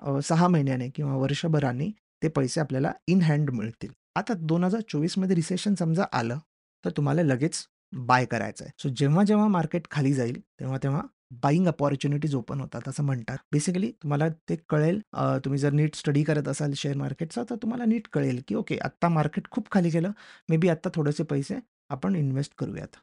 अ, 0.00 0.20
6 0.20 0.48
महिन्याने 0.48 0.88
किंवा 0.90 1.16
वर्षभराने 1.16 1.90
ते 2.22 2.28
पैसे 2.28 2.60
आपल्याला 2.60 2.92
इन 3.06 3.22
हँड 3.22 3.50
मिळतील. 3.50 3.92
आता 4.16 4.34
2024 4.34 5.18
मध्ये 5.18 5.36
रिसेशन 5.36 5.74
समजा 5.74 6.04
आलं, 6.12 6.38
तर 6.84 6.90
तुम्हाला 6.90 7.22
लगेच 7.22 7.66
बाय 7.92 8.24
करायचं 8.24 8.64
आहे. 8.64 8.72
सो 8.78 8.88
जेव्हा-जेव्हा 8.88 9.48
मार्केट 9.48 9.82
खाली 9.90 10.12
जाईल, 10.14 10.40
तेव्हा-तेव्हा 10.60 11.02
बाईंग 11.30 11.66
अपॉर्च्युनिटीज 11.68 12.34
ओपन 12.34 12.60
होतात 12.60 12.88
असं 12.88 13.04
म्हणतात. 13.04 13.38
बेसिकली 13.52 13.90
तुम्हाला 14.02 14.28
ते 14.48 14.56
कळेल 14.68 15.00
तुम्ही 15.44 15.58
जर 15.60 15.72
नीट 15.72 15.94
स्टडी 15.96 16.22
करत 16.24 16.48
असाल 16.48 16.72
शेअर 16.76 16.96
मार्केटचा, 16.96 17.42
तर 17.50 17.56
तुम्हाला 17.62 17.84
नीट 17.84 18.08
कळेल, 18.12 18.40
की 18.48 18.54
ओके 18.54 18.78
आत्ता 18.84 19.08
मार्केट 19.08 19.48
खूप 19.50 19.70
खाली 19.72 19.90
गेलं. 19.90 20.10
मे 20.48 20.56
बी 20.56 20.68
आत्ता 20.68 20.90
थोडेसे 20.94 21.24
पैसे 21.24 21.58
आपण 21.90 22.16
इन्व्हेस्ट 22.16 22.54
करूयात. 22.58 22.96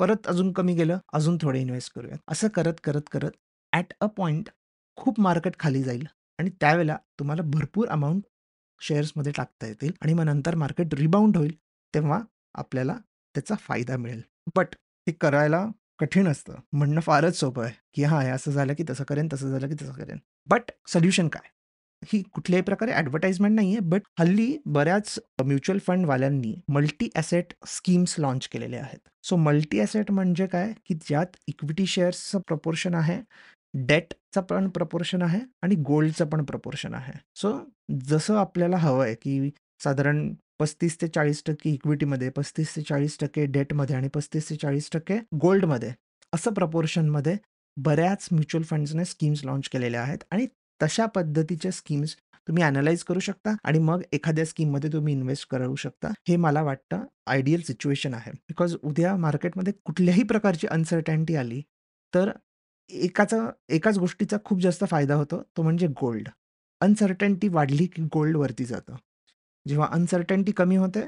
परत 0.00 0.26
अजून 0.28 0.52
कमी 0.52 0.74
गेलं, 0.74 0.98
अजून 1.12 1.36
थोडे 1.42 1.60
इन्व्हेस्ट 1.60 1.92
करूयात. 1.94 2.18
असं 2.28 2.48
करत, 2.48 2.74
करत, 2.84 3.08
करत 3.12 3.30
ॲट 3.72 3.92
अ 4.00 4.06
पॉईंट 4.16 4.48
खूप 4.98 5.20
मार्केट 5.20 5.58
खाली 5.58 5.82
जाईल 5.82 6.06
आणि 6.38 6.50
त्यावेळेला 6.60 6.96
तुम्हाला 7.18 7.42
भरपूर 7.46 7.88
अमाऊंट 7.88 8.22
शेअर्समध्ये 8.80 9.32
टाकता 9.36 9.66
येतील 9.66 9.92
आणि 10.02 10.14
मग 10.14 10.24
नंतर 10.24 10.54
मार्केट 10.54 10.94
रिबाउंड 10.94 11.36
होईल, 11.36 11.54
तेव्हा 11.94 12.20
आपल्याला 12.54 12.96
त्याचा 13.34 13.54
फायदा 13.60 13.96
मिळेल. 13.96 14.22
बट 14.56 14.74
ते 15.06 15.12
करायला 15.12 15.64
कठीण 16.02 16.28
असतं. 16.28 16.54
म्हणणं 16.72 17.00
फारच 17.00 17.38
सोपं 17.38 17.64
आहे, 17.64 17.72
की 17.94 18.04
हां, 18.04 18.22
हे 18.22 18.30
असं 18.30 18.50
झालं 18.50 18.74
की 18.74 18.84
तसं 18.90 19.04
करेन, 19.04 19.28
तसं 19.32 19.50
झालं 19.50 19.68
की 19.68 19.74
तसं 19.74 19.92
करेन. 19.92 20.18
बट 20.46 20.70
सोल्युशन 20.86 21.28
काय? 21.28 21.48
ही 22.04 22.22
कुठल्याही 22.22 22.62
प्रकारे 22.62 22.92
ॲडव्हर्टाइजमेंट 22.92 23.54
नाहीये, 23.54 23.80
बट 23.80 24.02
हल्ली 24.18 24.56
बऱ्याच 24.66 25.18
म्युच्युअल 25.44 25.78
फंडवाल्यांनी 25.78 26.54
मल्टी 26.68 27.08
ॲसेट 27.14 27.52
स्कीम्स 27.66 28.14
लाँच 28.18 28.48
केलेले 28.48 28.76
आहेत. 28.76 28.98
सो 29.22 29.36
मल्टी 29.36 29.80
ॲसेट 29.80 30.10
म्हणजे 30.10 30.46
काय? 30.46 30.72
की 30.86 30.94
ज्यात 30.94 31.36
इक्विटी 31.46 31.86
शेअर्सचं 31.86 32.38
प्रपोर्शन 32.38 32.94
आहे, 32.94 33.20
डेटचं 33.74 34.40
पण 34.40 34.68
प्रपोर्शन 34.68 35.22
आहे 35.22 35.40
आणि 35.62 35.74
गोल्डचं 35.74 36.28
पण 36.28 36.44
प्रपोर्शन 36.44 36.94
आहे. 36.94 37.12
सो 37.34 37.58
जसं 38.08 38.36
आपल्याला 38.36 38.76
हवं 38.76 39.04
आहे 39.04 39.14
की 39.14 39.50
साधारण 39.84 40.34
35% 40.62 41.02
ते 41.02 41.06
40% 41.06 41.70
इक्विटीमध्ये, 41.70 42.28
35% 42.28 42.76
ते 42.76 42.82
40% 42.82 43.46
डेटमध्ये 43.46 43.96
आणि 43.96 44.08
35% 44.08 44.50
ते 44.50 44.56
40% 44.56 45.18
गोल्डमध्ये 45.34 45.92
असं 46.34 46.52
प्रपोर्शनमध्ये 46.52 47.36
बऱ्याच 47.76 48.28
म्युच्युअल 48.32 48.64
फंड्सने 48.64 49.04
स्कीम्स 49.04 49.44
लाँच 49.44 49.68
केलेल्या 49.68 50.02
आहेत 50.02 50.18
आणि 50.30 50.46
तशा 50.82 51.06
पद्धतीच्या 51.06 51.70
स्कीम्स 51.70 52.16
तुम्ही 52.48 52.62
अनालाइज 52.62 53.02
करू 53.02 53.20
शकता 53.20 53.54
आणि 53.64 53.78
मग 53.78 54.02
एखाद्या 54.12 54.44
स्कीममध्ये 54.44 54.92
तुम्ही 54.92 55.14
इन्व्हेस्ट 55.14 55.48
करू 55.50 55.74
शकता. 55.74 56.08
हे 56.28 56.36
मला 56.36 56.62
वाटतं 56.62 57.04
आयडियल 57.26 57.60
सिच्युएशन 57.60 58.14
आहे. 58.14 58.30
बिकॉज 58.30 58.76
उद्या 58.82 59.16
मार्केटमध्ये 59.16 59.72
कुठल्याही 59.84 60.22
प्रकारची 60.22 60.66
अनसर्टॅनिटी 60.66 61.36
आली, 61.36 61.62
तर 62.14 62.30
एकाचा 62.90 63.50
एकाच 63.68 63.98
गोष्टीचा 63.98 64.36
खूप 64.44 64.60
जास्त 64.60 64.84
फायदा 64.84 65.14
होतो, 65.14 65.42
तो 65.56 65.62
म्हणजे 65.62 65.86
गोल्ड. 65.86 66.28
अनसर्टन्टी 66.80 67.48
वाढली, 67.48 67.86
की 67.86 68.02
गोल्ड 68.02 68.36
वरती 68.36 68.64
जातं. 68.64 68.94
जेव्हा 69.68 69.88
अनसर्टन्टी 69.92 70.52
कमी 70.52 70.76
होते, 70.76 71.00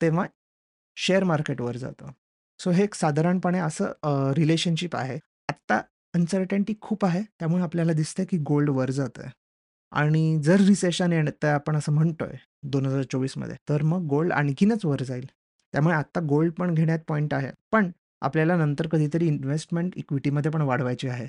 तेव्हा 0.00 0.26
शेअर 0.96 1.24
मार्केट 1.24 1.60
वर 1.60 1.76
जातं. 1.76 2.06
सो 2.60 2.70
हे 2.70 2.84
एक 2.84 2.94
साधारणपणे 2.94 3.58
असं 3.58 3.84
अ, 4.02 4.32
रिलेशनशिप 4.36 4.96
आहे. 4.96 5.18
आत्ता 5.48 5.80
अनसर्टन्टी 6.14 6.74
खूप 6.80 7.04
आहे, 7.04 7.22
त्यामुळे 7.22 7.62
आपल्याला 7.62 7.92
दिसतंय, 7.92 8.26
की 8.26 8.38
गोल्ड 8.38 8.70
वर 8.70 8.90
जातंय 8.90 9.28
आणि 9.92 10.38
जर 10.42 10.60
रिसेशन 10.60 11.12
येतंय 11.12 11.50
आपण 11.50 11.76
असं 11.76 11.92
म्हणतोय 11.92 12.36
2024 12.62 13.38
मध्ये, 13.38 13.56
तर 13.68 13.82
मग 13.82 14.06
गोल्ड 14.06 14.32
आणखीनच 14.32 14.84
वर 14.84 15.02
जाईल. 15.02 15.26
त्यामुळे 15.74 15.94
आत्ता 15.94 16.20
गोल्ड 16.28 16.52
पण 16.52 16.74
घेण्यात 16.74 16.98
पॉइंट 17.08 17.34
आहे. 17.34 17.50
पण 17.72 17.90
आपल्याला 18.20 18.56
नंतर 18.56 18.88
कधीतरी 18.88 19.26
इन्व्हेस्टमेंट 19.26 19.92
इक्विटीमध्ये 19.96 20.50
पण 20.50 20.62
वाढवायची 20.62 21.08
आहे. 21.08 21.26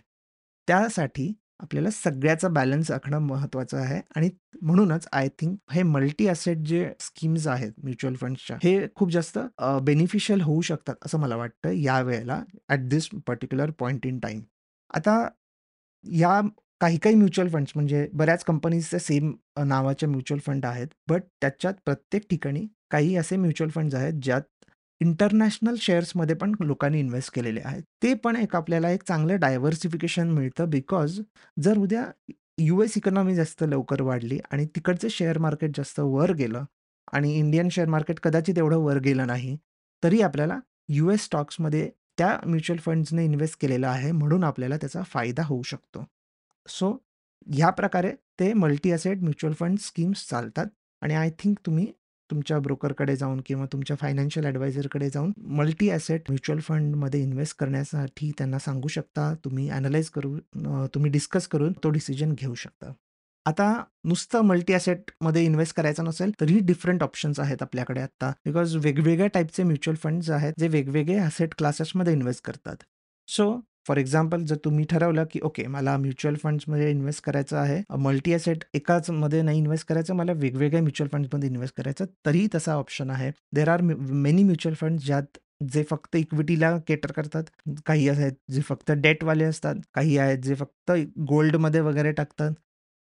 त्यासाठी 0.67 1.33
आपल्याला 1.63 1.89
सगळ्याचा 1.91 2.47
बॅलन्स 2.49 2.89
आखणं 2.91 3.19
महत्त्वाचं 3.21 3.77
आहे 3.77 3.99
आणि 4.15 4.29
म्हणूनच 4.61 5.07
आय 5.13 5.27
थिंक 5.39 5.57
हे 5.71 5.83
मल्टी 5.83 6.27
असेट 6.27 6.57
जे 6.67 6.87
स्कीम्स 6.99 7.47
आहेत 7.47 7.71
म्युच्युअल 7.83 8.15
फंड्सच्या, 8.15 8.57
हे 8.63 8.87
खूप 8.95 9.11
जास्त 9.11 9.39
बेनिफिशियल 9.83 10.41
होऊ 10.41 10.61
शकतात 10.61 10.95
असं 11.05 11.19
मला 11.19 11.35
वाटतं 11.35 11.71
या 11.73 11.99
वेळेला 12.01 12.41
at 12.69 12.87
this 12.89 13.07
particular 13.27 13.71
point 13.79 14.05
in 14.05 14.19
time. 14.19 14.41
आता 14.93 15.17
या 16.05 16.39
काही-काही 16.81 17.15
म्युच्युअल 17.15 17.49
फंड्स 17.49 17.71
म्हणजे 17.75 18.07
बऱ्याच 18.13 18.43
कंपनीजचे 18.43 18.99
सेम 18.99 19.33
नावाचे 19.65 20.05
म्युच्युअल 20.07 20.39
फंड 20.45 20.65
आहेत. 20.65 20.87
बट 21.09 21.23
त्याच्यात 21.41 21.73
प्रत्येक 21.85 22.25
ठिकाणी 22.29 22.67
काही 22.91 23.15
असे 23.17 23.37
म्युच्युअल 23.37 23.71
फंड्स 23.71 23.95
आहेत, 23.95 24.13
ज्यात 24.23 24.41
इंटरनॅशनल 25.01 25.75
शेअर्समध्ये 25.81 26.35
पण 26.35 26.53
लोकांनी 26.59 26.99
इन्व्हेस्ट 26.99 27.33
केलेले 27.35 27.61
आहेत. 27.65 27.83
ते 28.03 28.13
पण 28.13 28.35
एक 28.35 28.55
आपल्याला 28.55 28.89
एक 28.91 29.03
चांगलं 29.03 29.39
डायव्हर्सिफिकेशन 29.39 30.29
मिळतं 30.31 30.69
बिकॉज 30.69 31.19
जर 31.57 31.77
उद्या 31.77 32.05
यूएस 32.59 32.93
इकॉनॉमी 32.97 33.35
जास्त 33.35 33.63
लवकर 33.63 34.01
वाढली 34.01 34.39
आणि 34.51 34.65
तिकडचं 34.75 35.07
शेअर 35.11 35.37
मार्केट 35.37 35.71
जास्त 35.77 35.99
वर 35.99 36.31
गेलं 36.33 36.65
आणि 37.13 37.33
इंडियन 37.37 37.69
शेअर 37.69 37.87
मार्केट 37.89 38.19
कदाचित 38.23 38.57
एवढं 38.57 38.77
वर 38.77 38.97
गेलं 38.99 39.27
नाही, 39.27 39.55
तरी 40.03 40.21
आपल्याला 40.21 40.59
यू 40.89 41.09
एस 41.11 41.23
स्टॉक्समध्ये 41.25 41.89
त्या 42.17 42.37
म्युच्युअल 42.45 42.79
फंड्सने 42.81 43.23
इन्व्हेस्ट 43.25 43.59
केलेलं 43.61 43.87
आहे, 43.87 44.11
म्हणून 44.11 44.43
आपल्याला 44.43 44.77
त्याचा 44.77 45.01
फायदा 45.03 45.43
होऊ 45.45 45.63
शकतो. 45.63 46.03
सो 46.65 46.91
ह्या 47.47 47.69
प्रकारे 47.69 48.11
ते 48.39 48.51
multi 48.53 48.91
asset 48.91 49.21
mutual 49.21 49.53
fund 49.53 49.77
schemes 49.79 50.27
चालतात 50.29 50.67
आणि 51.01 51.13
आय 51.13 51.29
थिंक 51.39 51.57
तुम्ही 51.65 51.91
तुमच्या 52.29 52.57
ब्रोकरकडे 52.59 53.15
जाऊन 53.15 53.41
किंवा 53.45 53.65
तुमच्या 53.71 53.95
फायनान्शियल 53.99 54.45
ॲडवायझरकडे 54.45 55.09
जाऊन 55.09 55.31
मल्टी 55.57 55.89
ॲसेट 55.91 56.29
म्युच्युअल 56.29 56.59
फंडमध्ये 56.61 57.21
इन्व्हेस्ट 57.21 57.57
करण्यासाठी 57.59 58.31
त्यांना 58.37 58.59
सांगू 58.59 58.87
शकता. 58.87 59.33
तुम्ही 59.45 59.69
ॲनालाइज 59.69 60.09
करून 60.09 60.85
तुम्ही 60.95 61.11
डिस्कस 61.11 61.47
करून 61.47 61.73
तो 61.83 61.89
डिसिजन 61.89 62.33
घेऊ 62.33 62.53
शकता. 62.55 62.91
आता 63.45 63.65
नुसतं 64.05 64.41
मल्टी 64.41 64.73
ॲसेटमध्ये 64.73 65.43
इन्व्हेस्ट 65.45 65.75
करायचं 65.77 66.03
नसेल, 66.03 66.31
तरीही 66.41 66.59
डिफरंट 66.65 67.03
ऑप्शन्स 67.03 67.39
आहेत 67.39 67.61
आपल्याकडे 67.61 68.01
आत्ता. 68.01 68.31
बिकॉज 68.45 68.75
वेगवेगळ्या 68.83 69.27
टाइपचे 69.33 69.63
म्युच्युअल 69.63 69.97
फंड्स 70.03 70.29
आहेत, 70.29 70.53
जे 70.59 70.67
वेगवेगळे 70.67 71.17
ॲसेट 71.19 71.55
क्लासेसमध्ये 71.57 72.13
इन्व्हेस्ट 72.13 72.45
करतात. 72.45 72.75
सो 73.27 73.51
फॉर 73.85 73.97
एक्झाम्पल 73.97 74.43
जर 74.45 74.55
तुम्ही 74.65 74.85
ठरवलं, 74.89 75.23
की 75.31 75.39
ओके 75.43 75.67
मला 75.67 75.95
म्युच्युअल 75.97 76.35
फंड्समध्ये 76.35 76.89
इन्व्हेस्ट 76.91 77.23
करायचं 77.23 77.57
आहे. 77.57 77.81
मल्टी 77.99 78.33
ॲसेट 78.33 78.63
एकाचमध्ये 78.73 79.41
नाही 79.41 79.57
इन्व्हेस्ट 79.57 79.87
करायचं, 79.87 80.13
मला 80.15 80.31
वेगवेगळ्या 80.35 80.81
म्युच्युअल 80.81 81.09
फंड्समध्ये 81.13 81.49
इन्व्हेस्ट 81.49 81.75
करायचं, 81.77 82.05
तरीही 82.25 82.47
तसा 82.55 82.73
ऑप्शन 82.73 83.09
आहे. 83.09 83.31
There 83.53 83.69
are 83.69 83.81
many 83.81 84.43
mutual 84.43 84.75
funds 84.75 85.05
ज्यात 85.05 85.37
जे 85.73 85.83
फक्त 85.89 86.15
इक्विटीला 86.15 86.77
केटर 86.87 87.11
करतात. 87.11 87.43
काही 87.85 88.07
आहेत 88.09 88.31
जे 88.51 88.61
फक्त 88.61 88.91
डेटवाले 88.91 89.43
असतात. 89.43 89.75
काही 89.93 90.17
आहेत 90.17 90.37
जे 90.37 90.55
फक्त 90.55 90.91
गोल्डमध्ये 91.29 91.81
वगैरे 91.81 92.11
टाकतात. 92.11 92.51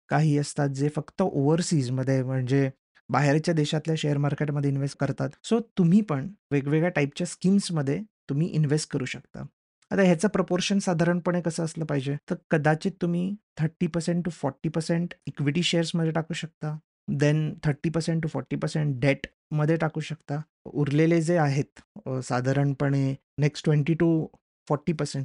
काही 0.08 0.36
असतात 0.38 0.68
जे 0.68 0.88
फक्त 0.88 1.22
ओव्हरसीजमध्ये 1.22 2.22
म्हणजे 2.22 2.70
बाहेरच्या 3.10 3.54
देशातल्या 3.54 3.94
शेअर 3.98 4.18
मार्केटमध्ये 4.18 4.70
इन्व्हेस्ट 4.70 4.96
करतात. 4.98 5.30
सो 5.44 5.60
तुम्ही 5.78 6.00
पण 6.00 6.28
वेगवेगळ्या 6.50 6.90
टाईपच्या 6.90 7.26
स्कीम्समध्ये 7.26 8.00
तुम्ही 8.28 8.48
इन्व्हेस्ट 8.48 8.90
करू 8.90 9.04
शकता. 9.04 9.44
आता 9.90 10.02
ह्याचं 10.02 10.28
प्रपोर्शन 10.28 10.78
साधारणपणे 10.78 11.40
कसं 11.42 11.64
असलं 11.64 11.84
पाहिजे? 11.84 12.16
तर 12.30 12.34
कदाचित 12.50 12.92
तुम्ही 13.02 13.34
30% 13.60 14.22
टू 14.24 14.30
40% 14.32 15.14
इक्विटी 15.26 15.62
शेअर्समध्ये 15.62 16.12
टाकू 16.12 16.34
शकता. 16.34 16.76
देन 17.08 17.52
30% 17.66 18.20
टू 18.22 18.28
40% 18.28 19.00
डेटमध्ये 19.00 19.76
टाकू 19.76 20.00
शकता. 20.00 20.40
उरलेले 20.64 21.20
जे 21.20 21.36
आहेत 21.38 21.80
साधारणपणे 22.24 23.14
नेक्स्ट 23.40 23.68
20 23.68 23.94
टू 24.00 24.26
40% 24.68 25.24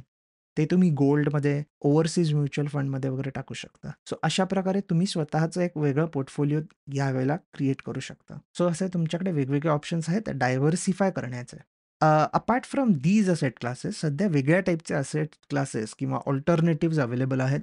ते 0.56 0.64
तुम्ही 0.70 0.90
गोल्डमध्ये, 0.98 1.62
ओव्हरसीज 1.80 2.32
म्युच्युअल 2.34 2.68
फंडमध्ये 2.68 3.10
वगैरे 3.10 3.30
टाकू 3.30 3.54
शकता. 3.54 3.90
सो 4.06 4.16
अशा 4.22 4.44
प्रकारे 4.44 4.80
तुम्ही 4.90 5.06
स्वतःचं 5.06 5.60
एक 5.60 5.76
वेगळं 5.78 6.06
पोर्टफोलिओ 6.06 6.60
यावेळेला 6.94 7.36
क्रिएट 7.54 7.82
करू 7.86 8.00
शकता. 8.00 8.38
सो 8.58 8.68
असे 8.68 8.88
तुमच्याकडे 8.94 9.32
वेगवेगळे 9.32 9.70
ऑप्शन्स 9.70 10.08
आहेत 10.08 10.30
डायव्हर्सिफाय 10.34 11.10
करण्याचे. 11.10 11.56
अ, 12.00 12.06
apart 12.34 12.64
from 12.64 12.92
these 13.02 13.28
asset 13.30 13.52
classes 13.60 14.00
सध्या 14.00 14.26
वेगळ्या 14.28 14.60
टाईपचे 14.60 14.94
असेट 14.94 15.28
क्लासेस 15.50 15.94
किंवा 15.98 16.18
अल्टरनेटिव्हज 16.26 17.00
अवेलेबल 17.00 17.40
आहेत. 17.40 17.60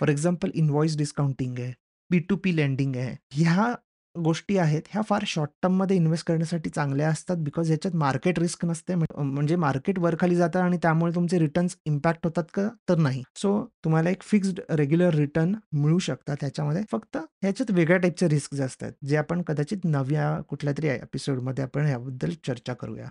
फॉर 0.00 0.08
एक्झाम्पल 0.08 0.50
इन्व्हॉइस 0.54 0.96
डिस्काउंटिंग 0.98 1.58
आहे, 1.58 1.72
पी-टू-पी 2.10 2.54
लेंडिंग 2.56 2.96
आहे. 2.96 3.14
ह्या 3.32 3.74
गोष्टी 4.14 4.56
आहेत, 4.58 4.82
ह्या 4.90 5.02
फार 5.02 5.24
शॉर्ट 5.26 5.50
टर्ममध्ये 5.62 5.96
इन्व्हेस्ट 5.96 6.26
करण्यासाठी 6.26 6.70
चांगल्या 6.70 7.08
असतात 7.08 7.36
बिकॉज 7.36 7.66
ह्याच्यात 7.68 7.94
मार्केट 7.96 8.38
रिस्क 8.38 8.64
नसते. 8.64 8.94
म्ह 8.94 9.22
म्हणजे 9.22 9.56
मार्केट 9.56 9.98
वर-खाली 9.98 10.36
जातं 10.36 10.60
आणि 10.60 10.76
त्यामुळे 10.82 11.14
तुमचे 11.14 11.38
रिटर्न्स 11.38 11.76
इम्पॅक्ट 11.86 12.26
होतात 12.26 12.44
का? 12.54 12.68
तर 12.88 12.96
नाही. 12.98 13.22
सो 13.36 13.54
तुम्हाला 13.84 14.10
एक 14.10 14.22
फिक्स्ड 14.22 14.60
रेग्युलर 14.70 15.14
रिटर्न 15.14 15.54
मिळू 15.74 15.98
शकतात 15.98 16.36
ह्याच्यामध्ये. 16.40 16.82
फक्त 16.92 17.16
ह्याच्यात 17.16 17.70
वेगळ्या 17.70 17.98
टाईपचे 17.98 18.28
रिस्क 18.28 18.54
जास्त 18.54 18.82
आहेत, 18.82 18.94
जे 19.04 19.16
आपण 19.16 19.42
कदाचित 19.42 19.84
नव्या 19.84 20.38
कुठल्यातरी 20.48 20.88
एपिसोडमध्ये 20.88 21.64
आपण 21.64 21.86
याबद्दल 21.86 22.32
चर्चा 22.46 22.74
करूया. 22.74 23.08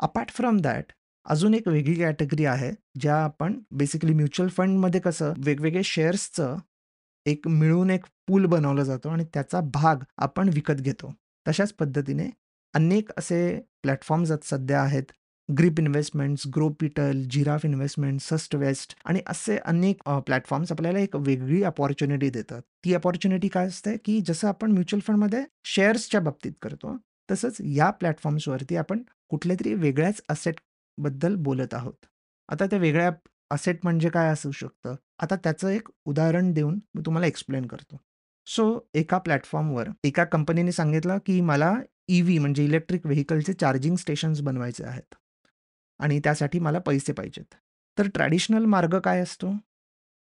अपार्ट 0.00 0.30
फ्रॉम 0.30 0.56
दॅट 0.60 0.92
अजून 1.26 1.54
एक 1.54 1.68
वेगळी 1.68 1.94
कॅटेगरी 1.94 2.44
आहे, 2.44 2.70
ज्या 3.00 3.16
आपण 3.16 3.58
बेसिकली 3.70 4.14
म्युच्युअल 4.14 4.48
फंडमध्ये 4.48 5.00
कसं 5.00 5.32
वेगवेगळे 5.38 5.82
शेअर्सचं 5.82 6.56
एक 7.26 7.46
मिळून 7.48 7.90
एक 7.90 8.04
पूल 8.26 8.46
बनवलं 8.46 8.82
जातो 8.82 9.08
आणि 9.08 9.24
त्याचा 9.34 9.60
भाग 9.74 10.02
आपण 10.18 10.50
विकत 10.54 10.80
घेतो. 10.80 11.12
तशाच 11.46 11.72
पद्धतीने 11.72 12.28
अनेक 12.74 13.10
असे 13.18 13.58
प्लॅटफॉर्म्स 13.82 14.32
सध्या 14.44 14.82
आहेत. 14.82 15.12
Grip 15.48 15.78
investments, 15.78 16.46
Growpital, 16.54 17.22
Jiraaf 17.30 17.64
investment, 17.64 18.20
Sustvest 18.20 18.94
आणि 19.04 19.20
असे 19.26 19.56
अनेक 19.64 20.08
प्लॅटफॉर्म्स 20.26 20.72
आपल्याला 20.72 20.98
एक 20.98 21.16
वेगळी 21.16 21.62
अपॉर्च्युनिटी 21.62 22.30
देतात. 22.30 22.62
ती 22.84 22.94
अपॉर्च्युनिटी 22.94 23.48
काय 23.48 23.66
असते, 23.66 23.96
की 24.04 24.20
जसं 24.26 24.48
आपण 24.48 24.72
म्युच्युअल 24.72 25.00
फंडमध्ये 25.06 25.44
शेअर्सच्या 25.64 26.20
बाबतीत 26.20 26.52
करतो, 26.62 26.96
तसंच 27.28 27.56
या 27.64 27.90
प्लॅटफॉर्म्सवरती 27.90 28.76
आपण 28.76 29.02
कुठल्या 29.34 29.56
तरी 29.60 29.74
वेगळ्याच 29.74 30.20
असेटबद्दल 30.28 31.34
बोलत 31.34 31.74
आहोत. 31.74 32.06
आता 32.48 32.66
त्या 32.66 32.78
वेगळ्या 32.78 33.10
असेट 33.50 33.78
म्हणजे 33.82 34.08
काय 34.08 34.28
असू 34.28 34.50
शकतं? 34.50 34.94
आता 35.18 35.36
त्याचं 35.36 35.68
एक 35.68 35.88
उदाहरण 36.04 36.52
देऊन 36.52 36.78
मी 36.94 37.02
तुम्हाला 37.06 37.26
एक्सप्लेन 37.26 37.66
करतो. 37.66 38.00
सो 38.46 38.80
एका 38.94 39.18
प्लॅटफॉर्मवर 39.18 39.88
एका 40.04 40.24
कंपनीने 40.24 40.72
सांगितलं, 40.72 41.18
की 41.26 41.40
मला 41.40 41.74
ईव्ही 42.08 42.38
म्हणजे 42.38 42.64
इलेक्ट्रिक 42.64 43.06
व्हेकलचे 43.06 43.52
चार्जिंग 43.52 43.96
स्टेशन्स 43.96 44.40
बनवायचे 44.40 44.84
आहेत 44.84 45.14
आणि 45.98 46.20
त्यासाठी 46.24 46.58
मला 46.58 46.78
पैसे 46.78 47.12
पाहिजेत. 47.12 47.54
तर 47.98 48.08
ट्रॅडिशनल 48.08 48.64
मार्ग 48.64 48.98
काय 48.98 49.20
असतो? 49.20 49.54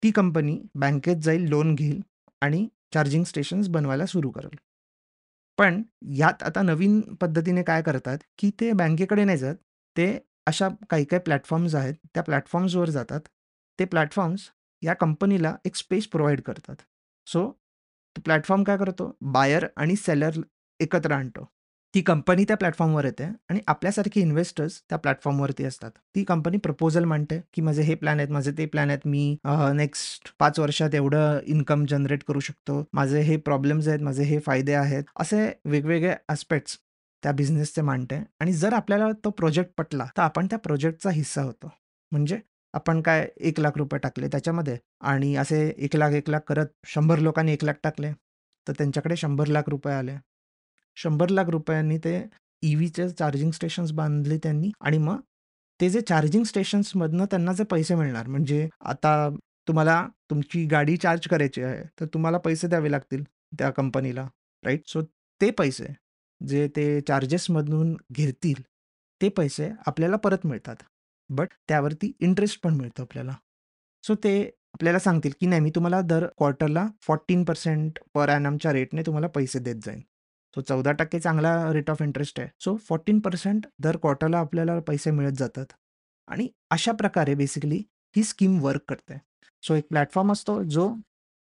ती 0.03 0.12
कंपनी 0.12 0.62
बँकेत 0.75 1.17
जाईल, 1.17 1.47
लोन 1.50 1.75
घेईल 1.75 2.01
आणि 2.41 2.67
चार्जिंग 2.93 3.24
स्टेशन्स 3.24 3.67
बनवायला 3.67 4.05
सुरू 4.05 4.29
करेल. 4.29 4.57
पण 5.57 5.83
यात 6.13 6.43
आता 6.43 6.62
नवीन 6.62 7.01
पद्धतीने 7.01 7.63
काय 7.63 7.81
करतात, 7.81 8.17
की 8.38 8.51
ते 8.59 8.71
बँकेकडे 8.71 9.24
नाही 9.24 9.38
जात. 9.38 9.55
ते 9.97 10.19
अशा 10.45 10.69
काही-काही 10.89 11.21
प्लॅटफॉर्म्स 11.21 11.75
आहेत, 11.75 11.93
त्या 12.13 12.24
प्लॅटफॉर्म्सवर 12.24 12.89
जातात. 12.89 13.21
ते 13.79 13.85
प्लॅटफॉर्म्स 13.85 14.51
या 14.81 14.93
कंपनीला 14.93 15.55
एक 15.65 15.75
स्पेस 15.75 16.07
प्रोव्हाईड 16.07 16.41
करतात. 16.41 16.75
सो 17.27 17.50
प्लॅटफॉर्म 18.25 18.63
काय 18.63 18.77
करतो? 18.77 19.17
बायर 19.21 19.67
आणि 19.77 19.95
सेलर 19.95 20.32
एकत्र 20.80 21.12
आणतो. 21.12 21.47
ती 21.95 22.01
कंपनी 22.01 22.43
त्या 22.43 22.55
प्लॅटफॉर्मवर 22.58 23.05
येते 23.05 23.23
आणि 23.49 23.60
आपल्यासारखे 23.67 24.21
इन्व्हेस्टर्स 24.21 24.81
त्या 24.89 24.97
प्लॅटफॉर्मवरती 24.97 25.63
असतात. 25.65 25.91
ती 26.15 26.23
कंपनी 26.23 26.58
प्रपोजल 26.63 27.03
मांडते, 27.03 27.39
की 27.53 27.62
माझे 27.62 27.81
हे 27.81 27.95
प्लॅन 27.95 28.19
आहेत, 28.19 28.31
माझे 28.31 28.51
ते 28.58 28.65
प्लॅन 28.65 28.89
आहेत. 28.89 29.05
मी 29.05 29.38
नेक्स्ट 29.75 30.34
पाच 30.39 30.60
वर्षात 30.60 30.95
एवढं 30.95 31.39
इन्कम 31.45 31.86
जनरेट 31.89 32.23
करू 32.27 32.39
शकतो. 32.39 32.84
माझे 32.93 33.21
हे 33.21 33.38
प्रॉब्लेम्स 33.38 33.88
आहेत, 33.88 34.01
माझे 34.01 34.23
हे 34.23 34.39
फायदे 34.39 34.73
आहेत. 34.73 35.03
असे 35.19 35.47
वेगवेगळे 35.65 36.13
आस्पेक्ट्स 36.29 36.77
त्या 37.23 37.31
बिझनेसचे 37.31 37.81
मांडते 37.81 38.15
आणि 38.39 38.53
जर 38.53 38.73
आपल्याला 38.73 39.12
तो 39.25 39.29
प्रोजेक्ट 39.29 39.71
पटला, 39.77 40.05
तर 40.17 40.21
आपण 40.21 40.47
त्या 40.47 40.60
प्रोजेक्टचा 40.60 41.10
हिस्सा 41.10 41.41
होतो. 41.41 41.71
म्हणजे 42.12 42.39
आपण 42.73 43.01
काय 43.01 43.27
एक 43.38 43.60
लाख 43.60 43.77
रुपये 43.77 43.99
टाकले 43.99 44.27
त्याच्यामध्ये 44.27 44.77
आणि 45.01 45.36
असे 45.36 45.67
एक 45.77 45.95
लाख 45.95 46.12
एक 46.12 46.29
लाख 46.29 46.39
करत 46.47 46.67
शंभर 46.88 47.19
लोकांनी 47.19 47.53
एक 47.53 47.63
लाख 47.63 47.73
टाकले, 47.84 48.12
तर 48.67 48.73
त्यांच्याकडे 48.77 49.15
शंभर 49.15 49.47
लाख 49.47 49.69
रुपये 49.69 49.93
आले. 49.93 50.15
शंभर 50.95 51.29
लाख 51.29 51.45
रुपयांनी 51.45 51.97
ते 51.97 52.23
ईव्हीचे 52.63 53.10
चार्जिंग 53.10 53.51
स्टेशन्स 53.51 53.91
बांधले 53.91 54.38
त्यांनी 54.38 54.71
आणि 54.79 54.97
मग 54.97 55.19
ते 55.81 55.89
जे 55.89 56.01
चार्जिंग 56.01 56.43
स्टेशन्समधनं 56.43 57.25
त्यांना 57.25 57.53
जे 57.53 57.63
पैसे 57.63 57.95
मिळणार 57.95 58.27
म्हणजे 58.27 58.69
आता 58.81 59.29
तुम्हाला 59.67 60.08
तुमची 60.29 60.65
गाडी 60.65 60.97
चार्ज 60.97 61.27
करायची 61.27 61.62
आहे, 61.62 61.84
तर 61.99 62.05
तुम्हाला 62.05 62.38
पैसे 62.38 62.67
द्यावे 62.67 62.91
लागतील 62.91 63.23
त्या 63.60 63.69
कंपनीला, 63.69 64.27
राईट 64.63 64.88
सो 64.88 65.01
ते 65.41 65.51
पैसे 65.51 65.86
जे 66.47 66.67
ते 66.75 67.01
चार्जेसमधून 67.01 67.95
घेतील, 68.12 68.62
ते 69.21 69.29
पैसे 69.29 69.69
आपल्याला 69.88 70.17
परत 70.17 70.45
मिळतात. 70.45 70.75
बट 71.29 71.47
त्यावरती 71.67 72.12
इंटरेस्ट 72.19 72.62
पण 72.63 72.73
मिळतो 72.73 73.01
आपल्याला. 73.01 73.31
सो 74.03 74.15
ते 74.15 74.41
आपल्याला 74.73 74.99
सांगतील, 74.99 75.31
की 75.39 75.45
नाही 75.45 75.62
मी 75.62 75.69
तुम्हाला 75.69 76.01
दर 76.01 76.27
क्वार्टरला 76.38 76.88
14% 77.01 77.99
पर 78.13 78.29
ॲनमच्या 78.29 78.73
रेटने 78.73 79.01
तुम्हाला 79.01 79.27
पैसे 79.27 79.60
देत 79.60 79.75
जाईन. 79.75 80.01
सो 80.56 80.62
14% 80.62 81.20
चांगला 81.20 81.74
रेट 81.74 81.89
ऑफ 81.89 82.02
इंटरेस्ट 82.02 82.39
आहे. 82.39 82.50
सो 82.60 82.78
14% 82.78 83.68
दर 83.80 83.98
क्वार्टरला 83.98 84.39
आपल्याला 84.39 84.80
पैसे 84.80 85.12
मिळत 85.12 85.32
जातात 85.32 85.74
आणि 86.28 86.48
अशा 86.72 86.91
प्रकारे 86.91 87.36
बेसिकली 87.36 87.84
ही 88.15 88.24
स्कीम 88.24 88.60
वर्क 88.62 88.82
करते. 88.88 89.18
सो 89.63 89.74
एक 89.74 89.88
प्लॅटफॉर्म 89.89 90.32
असतो, 90.32 90.63
जो 90.63 90.96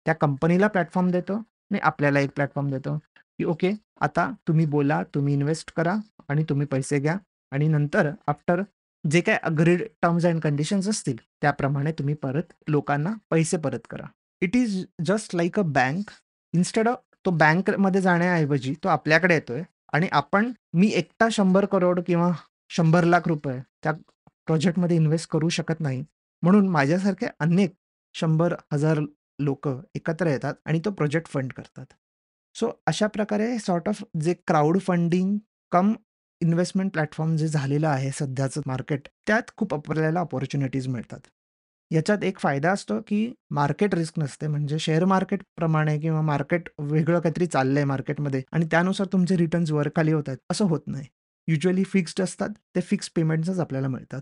त्या 0.06 0.14
कंपनीला 0.14 0.66
प्लॅटफॉर्म 0.66 1.10
देतो 1.10 1.34
आणि 1.34 1.78
आपल्याला 1.78 2.20
एक 2.20 2.30
प्लॅटफॉर्म 2.30 2.70
देतो, 2.70 2.98
की 3.38 3.44
ओके 3.44 3.72
आता 4.00 4.30
तुम्ही 4.48 4.66
बोला, 4.66 5.02
तुम्ही 5.14 5.34
इन्व्हेस्ट 5.34 5.72
करा 5.76 5.94
आणि 6.28 6.44
तुम्ही 6.48 6.66
पैसे 6.66 6.98
घ्या 6.98 7.16
आणि 7.50 7.68
नंतर 7.68 8.10
आफ्टर 8.26 8.62
जे 9.10 9.20
काही 9.20 9.38
अग्रीड 9.42 9.82
टर्म्स 10.02 10.26
अँड 10.26 10.40
कंडिशन्स 10.40 10.88
असतील, 10.88 11.16
त्याप्रमाणे 11.42 11.92
तुम्ही 11.92 12.14
परत 12.14 12.52
लोकांना 12.68 13.10
पैसे 13.30 13.56
परत 13.56 13.86
करा. 13.90 14.06
It 14.40 14.56
is 14.56 14.84
just 15.04 15.34
like 15.34 15.58
a 15.58 15.62
bank. 15.62 16.10
Instead 16.52 16.88
of 16.88 16.98
तो 17.24 17.30
बँकमध्ये 17.30 18.00
जाण्याऐवजी 18.00 18.74
तो 18.84 18.88
आपल्याकडे 18.88 19.34
येतोय 19.34 19.62
आणि 19.92 20.08
आपण 20.12 20.52
मी 20.74 20.88
एकटा 20.94 21.28
शंभर 21.32 21.64
करोड 21.64 22.00
किंवा 22.06 22.30
शंभर 22.70 23.04
लाख 23.04 23.28
रुपये 23.28 23.58
त्या 23.82 23.92
प्रोजेक्टमध्ये 24.46 24.96
इन्व्हेस्ट 24.96 25.30
करू 25.30 25.48
शकत 25.48 25.80
नाही. 25.80 26.04
म्हणून 26.42 26.68
माझ्यासारखे 26.68 27.26
अनेक 27.40 27.74
शंभर 28.14 28.54
हजार 28.72 29.00
लोक 29.38 29.68
एकत्र 29.94 30.26
येतात 30.26 30.54
आणि 30.64 30.80
तो 30.84 30.90
प्रोजेक्ट 30.90 31.28
फंड 31.28 31.52
करतात. 31.52 31.86
सो 32.54 32.70
अशा 32.86 33.06
प्रकारे 33.06 33.58
सॉर्ट 33.58 33.88
ऑफ 33.88 34.02
जे 34.20 34.34
crowd 34.46 34.78
funding 34.80 35.36
cum 35.72 35.92
investment 36.40 36.92
platform 36.92 37.36
जे 37.36 37.48
झालेलं 37.48 37.88
आहे 37.88 38.10
सध्याचं 38.10 38.60
मार्केट, 38.66 39.08
त्यात 39.26 39.50
खूप 39.56 39.74
आपल्याला 39.74 40.20
अपॉर्च्युनिटीज 40.20 40.88
मिळतात. 40.88 41.20
याच्यात 41.92 42.24
एक 42.24 42.38
फायदा 42.38 42.70
असतो, 42.72 43.00
की 43.00 43.32
मार्केट 43.50 43.94
रिस्क 43.94 44.18
नसते. 44.18 44.46
म्हणजे 44.46 44.78
शेअर 44.78 45.04
मार्केट 45.04 45.42
प्रमाणे 45.56 45.98
किंवा 45.98 46.20
मार्केट 46.20 46.68
वेगळं 46.78 47.20
काहीतरी 47.20 47.46
चाललंय 47.46 47.84
मार्केटमध्ये 47.84 48.42
आणि 48.52 48.66
त्यानुसार 48.70 49.06
तुमचे 49.12 49.36
रिटर्न्स 49.36 49.70
वर-खाली 49.70 50.12
होत 50.12 50.22
आहेत, 50.28 50.38
असं 50.50 50.64
होत 50.64 50.80
नाही. 50.86 51.06
युज्युअली 51.48 51.84
फिक्स्ड 51.84 52.20
असतात. 52.20 52.48
ते 52.76 52.80
फिक्स 52.80 53.10
पेमेंट्सच 53.16 53.58
आपल्याला 53.58 53.88
मिळतात. 53.88 54.20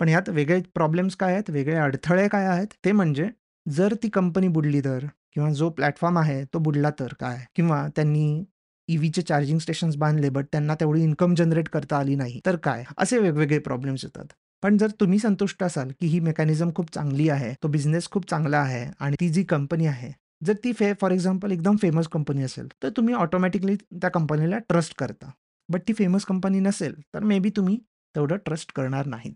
पण 0.00 0.08
ह्यात 0.08 0.28
वेगळे 0.28 0.60
प्रॉब्लेम्स 0.74 1.16
काय 1.16 1.32
आहेत? 1.32 1.50
वेगळे 1.50 1.76
अडथळे 1.76 2.28
काय 2.28 2.46
आहेत? 2.46 2.66
ते 2.84 2.92
म्हणजे 2.92 3.28
जर 3.68 3.94
ती 4.02 4.08
कंपनी 4.08 4.48
बुडली 4.48 4.80
तर? 4.80 5.06
किंवा 5.32 5.52
जो 5.52 5.70
प्लॅटफॉर्म 5.70 6.18
आहे 6.18 6.44
तो 6.44 6.58
बुडला 6.58 6.90
तर 6.90 7.08
काय? 7.20 7.38
किंवा 7.56 7.88
त्यांनी 7.96 8.44
ईव्हीचे 8.88 9.22
चार्जिंग 9.22 9.58
स्टेशन्स 9.58 9.96
बांधले, 9.96 10.28
बट 10.28 10.46
त्यांना 10.52 10.74
तेवढी 10.74 11.02
इन्कम 11.02 11.34
जनरेट 11.34 11.68
करता 11.68 11.98
आली 11.98 12.14
नाही, 12.16 12.40
तर 12.46 12.56
काय? 12.56 12.84
असे 12.98 13.18
वेगवेगळे 13.18 13.58
प्रॉब्लेम्स 13.58 14.04
येतात. 14.04 14.26
पण 14.62 14.76
जर 14.76 14.90
तुम्ही 15.00 15.18
संतुष्ट 15.18 15.62
असाल, 15.62 15.90
की 16.00 16.06
ही 16.06 16.20
मेकॅनिझम 16.20 16.70
खूप 16.76 16.90
चांगली 16.94 17.28
आहे, 17.28 17.52
तो 17.62 17.68
बिझनेस 17.68 18.08
खूप 18.10 18.28
चांगला 18.30 18.58
आहे 18.58 18.84
आणि 19.00 19.16
ती 19.20 19.28
जी 19.28 19.42
कंपनी 19.44 19.86
आहे, 19.86 20.12
जर 20.44 20.54
ती 20.64 20.72
फे 20.72 20.92
फॉर 21.00 21.10
एक्झाम्पल 21.10 21.52
एकदम 21.52 21.76
फेमस 21.76 22.08
कंपनी 22.08 22.42
असेल, 22.42 22.68
तर 22.82 22.88
तुम्ही 22.88 23.14
ऑटोमॅटिकली 23.14 23.76
त्या 23.76 24.10
कंपनीला 24.10 24.58
ट्रस्ट 24.58 24.94
करता. 24.98 25.30
बट 25.68 25.82
ती 25.88 25.92
फेमस 25.92 26.24
कंपनी 26.24 26.60
नसेल, 26.60 26.94
तर 27.14 27.24
मे 27.24 27.38
बी 27.38 27.50
तुम्ही 27.50 27.78
तेवढं 28.14 28.36
ट्रस्ट 28.36 28.72
करणार 28.74 29.06
नाहीत. 29.06 29.34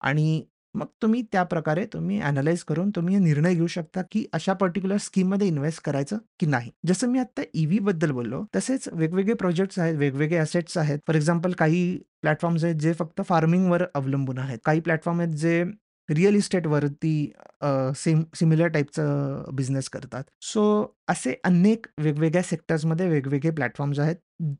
आणि 0.00 0.44
मग 0.74 0.86
तुम्ही 1.02 1.22
त्या 1.22 1.42
प्रकारे 1.42 1.84
तुम्ही 1.86 2.20
ॲनलाईज 2.20 2.62
करून 2.64 2.90
तुम्ही 2.90 3.18
निर्णय 3.18 3.54
घेऊ 3.54 3.66
शकता, 3.66 4.02
की 4.12 4.24
अशा 4.32 4.52
पर्टिक्युलर 4.52 4.96
स्कीममध्ये 4.96 5.46
इन्व्हेस्ट 5.48 5.82
करायचं 5.84 6.18
की 6.40 6.46
नाही. 6.46 6.70
जसं 6.86 7.08
मी 7.08 7.18
आत्ता 7.18 7.42
ईव्हीबद्दल 7.54 8.10
बोललो, 8.10 8.44
तसेच 8.56 8.88
वेगवेगळे 8.92 9.34
प्रोजेक्ट्स 9.34 9.78
आहेत, 9.78 9.96
वेगवेगळे 9.96 10.38
असेट्स 10.38 10.78
आहेत. 10.78 10.98
फॉर 11.06 11.14
एक्झाम्पल 11.16 11.52
काही 11.52 11.98
प्लॅटफॉर्म्स 12.22 12.64
आहेत, 12.64 12.76
जे 12.76 12.92
फक्त 12.92 13.20
फार्मिंगवर 13.28 13.84
अवलंबून 13.94 14.38
आहेत. 14.38 14.58
काही 14.64 14.80
प्लॅटफॉर्म 14.80 15.20
आहेत, 15.20 15.34
जे 15.34 15.64
रिअल 16.08 16.34
इस्टेटवरती 16.34 17.32
अ, 17.60 17.90
सिम 17.96 18.22
सिमिलर 18.34 18.66
टाइपचं 18.66 19.44
बिझनेस 19.54 19.88
करतात. 19.88 20.24
सो 20.42 20.62
असे 21.08 21.34
अनेक 21.44 21.86
वेगवेगळ्या 21.98 22.42
सेक्टर्समध्ये 22.42 23.08
वेगवेगळे 23.08 23.50
प्लॅटफॉर्म्स 23.50 23.98
आहेत. 23.98 24.16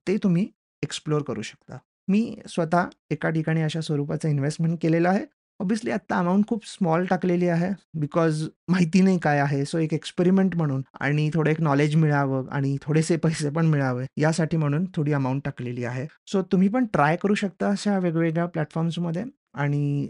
ते 0.08 0.16
तुम्ही 0.16 0.46
एक्सप्लोर 0.82 1.22
करू 1.22 1.42
शकता. 1.42 1.78
मी 2.08 2.36
स्वतः 2.48 2.86
एका 3.10 3.30
ठिकाणी 3.30 3.62
अशा 3.62 3.80
स्वरूपाचं 3.80 4.28
इन्व्हेस्टमेंट 4.28 4.78
केलेलं 4.82 5.08
आहे. 5.08 5.24
ऑब्व्हियसली 5.60 5.90
आत्ता 5.90 6.18
अमाऊंट 6.18 6.46
खूप 6.48 6.66
स्मॉल 6.66 7.04
टाकलेली 7.06 7.48
आहे. 7.48 7.68
बिकॉज 8.00 8.42
माहिती 8.68 9.00
नाही 9.00 9.18
काय 9.18 9.38
आहे. 9.38 9.64
सो 9.64 9.78
एक 9.78 9.94
एक्सपेरिमेंट 9.94 10.56
म्हणून 10.56 10.82
आणि 11.00 11.28
थोडं 11.34 11.50
एक 11.50 11.60
नॉलेज 11.60 11.96
मिळावं 11.96 12.46
आणि 12.50 12.76
थोडेसे 12.82 13.16
पैसे 13.16 13.50
पण 13.50 13.66
मिळावे 13.66 14.06
यासाठी 14.16 14.56
म्हणून 14.56 14.84
थोडी 14.94 15.12
अमाऊंट 15.12 15.42
टाकलेली 15.44 15.84
आहे. 15.84 16.06
सो 16.26 16.42
तुम्ही 16.42 16.68
पण 16.68 16.86
ट्राय 16.92 17.16
करू 17.16 17.34
शकता 17.34 17.70
अशा 17.70 17.98
वेगवेगळ्या 17.98 18.46
प्लॅटफॉर्म्समध्ये 18.46 19.24
आणि 19.54 20.08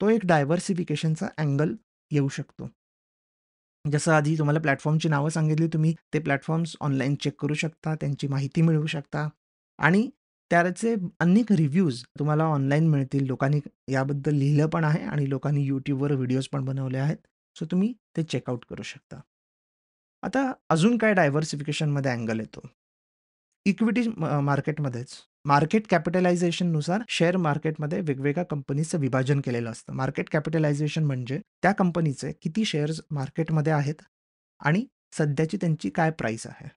तो 0.00 0.08
एक 0.08 0.26
डायव्हर्सिफिकेशनचा 0.26 1.28
अँगल 1.38 1.74
येऊ 2.10 2.28
शकतो. 2.28 2.68
जसं 3.84 4.12
आधी 4.12 4.36
तुम्हाला 4.38 4.60
प्लॅटफॉर्मची 4.60 5.08
नावं 5.08 5.28
सांगितली 5.28 5.66
तुम्ही 5.66 5.94
ते 6.14 6.18
प्लॅटफॉर्म्स 6.18 6.76
ऑनलाईन 6.80 7.14
चेक 7.14 7.40
करू 7.40 7.54
शकता, 7.54 7.94
त्यांची 7.94 8.26
माहिती 8.26 8.62
मिळवू 8.62 8.86
शकता 8.86 9.28
आणि 9.78 10.08
त्याचे 10.50 10.94
अनेक 11.20 11.52
रिव्ह्यूज 11.52 12.02
तुम्हाला 12.18 12.44
ऑनलाईन 12.44 12.86
मिळतील. 12.88 13.26
लोकांनी 13.26 13.60
याबद्दल 13.92 14.34
लिहिलं 14.34 14.66
पण 14.66 14.84
आहे 14.84 15.02
आणि 15.04 15.28
लोकांनी 15.30 15.68
YouTubeवर 15.70 16.12
व्हिडिओज 16.12 16.48
पण 16.48 16.64
बनवले 16.64 16.98
आहेत. 16.98 17.16
सो 17.56 17.66
तुम्ही 17.70 17.92
ते 18.16 18.22
चेकआउट 18.22 18.64
करू 18.70 18.82
शकता. 18.82 19.20
आता 20.22 20.52
अजून 20.70 20.96
काय 20.98 21.14
डायव्हर्सिफिकेशनमध्ये 21.14 22.10
अँगल 22.12 22.40
येतो. 22.40 22.68
इक्विटी 23.66 24.02
मार्केटमध्येच 24.42 25.12
मार्केट 25.44 25.86
कॅपिटलायझेशननुसार 25.90 27.02
शेअर 27.08 27.36
मार्केटमध्ये 27.36 28.00
वेगवेगळ्या 28.00 28.44
कंपनीचं 28.44 28.98
विभाजन 28.98 29.40
केलेलं 29.40 29.70
असतं. 29.70 29.92
मार्केट 29.92 30.30
कॅपिटलायझेशन 30.32 31.04
म्हणजे 31.04 31.40
त्या 31.62 31.72
कंपनीचे 31.72 32.32
किती 32.42 32.64
शेअर्स 32.64 33.00
मार्केटमध्ये 33.10 33.72
आहेत 33.72 34.02
आणि 34.60 34.84
सध्याची 35.18 35.56
त्यांची 35.56 35.90
काय 35.90 36.10
प्राईस 36.10 36.46
आहे. 36.46 36.68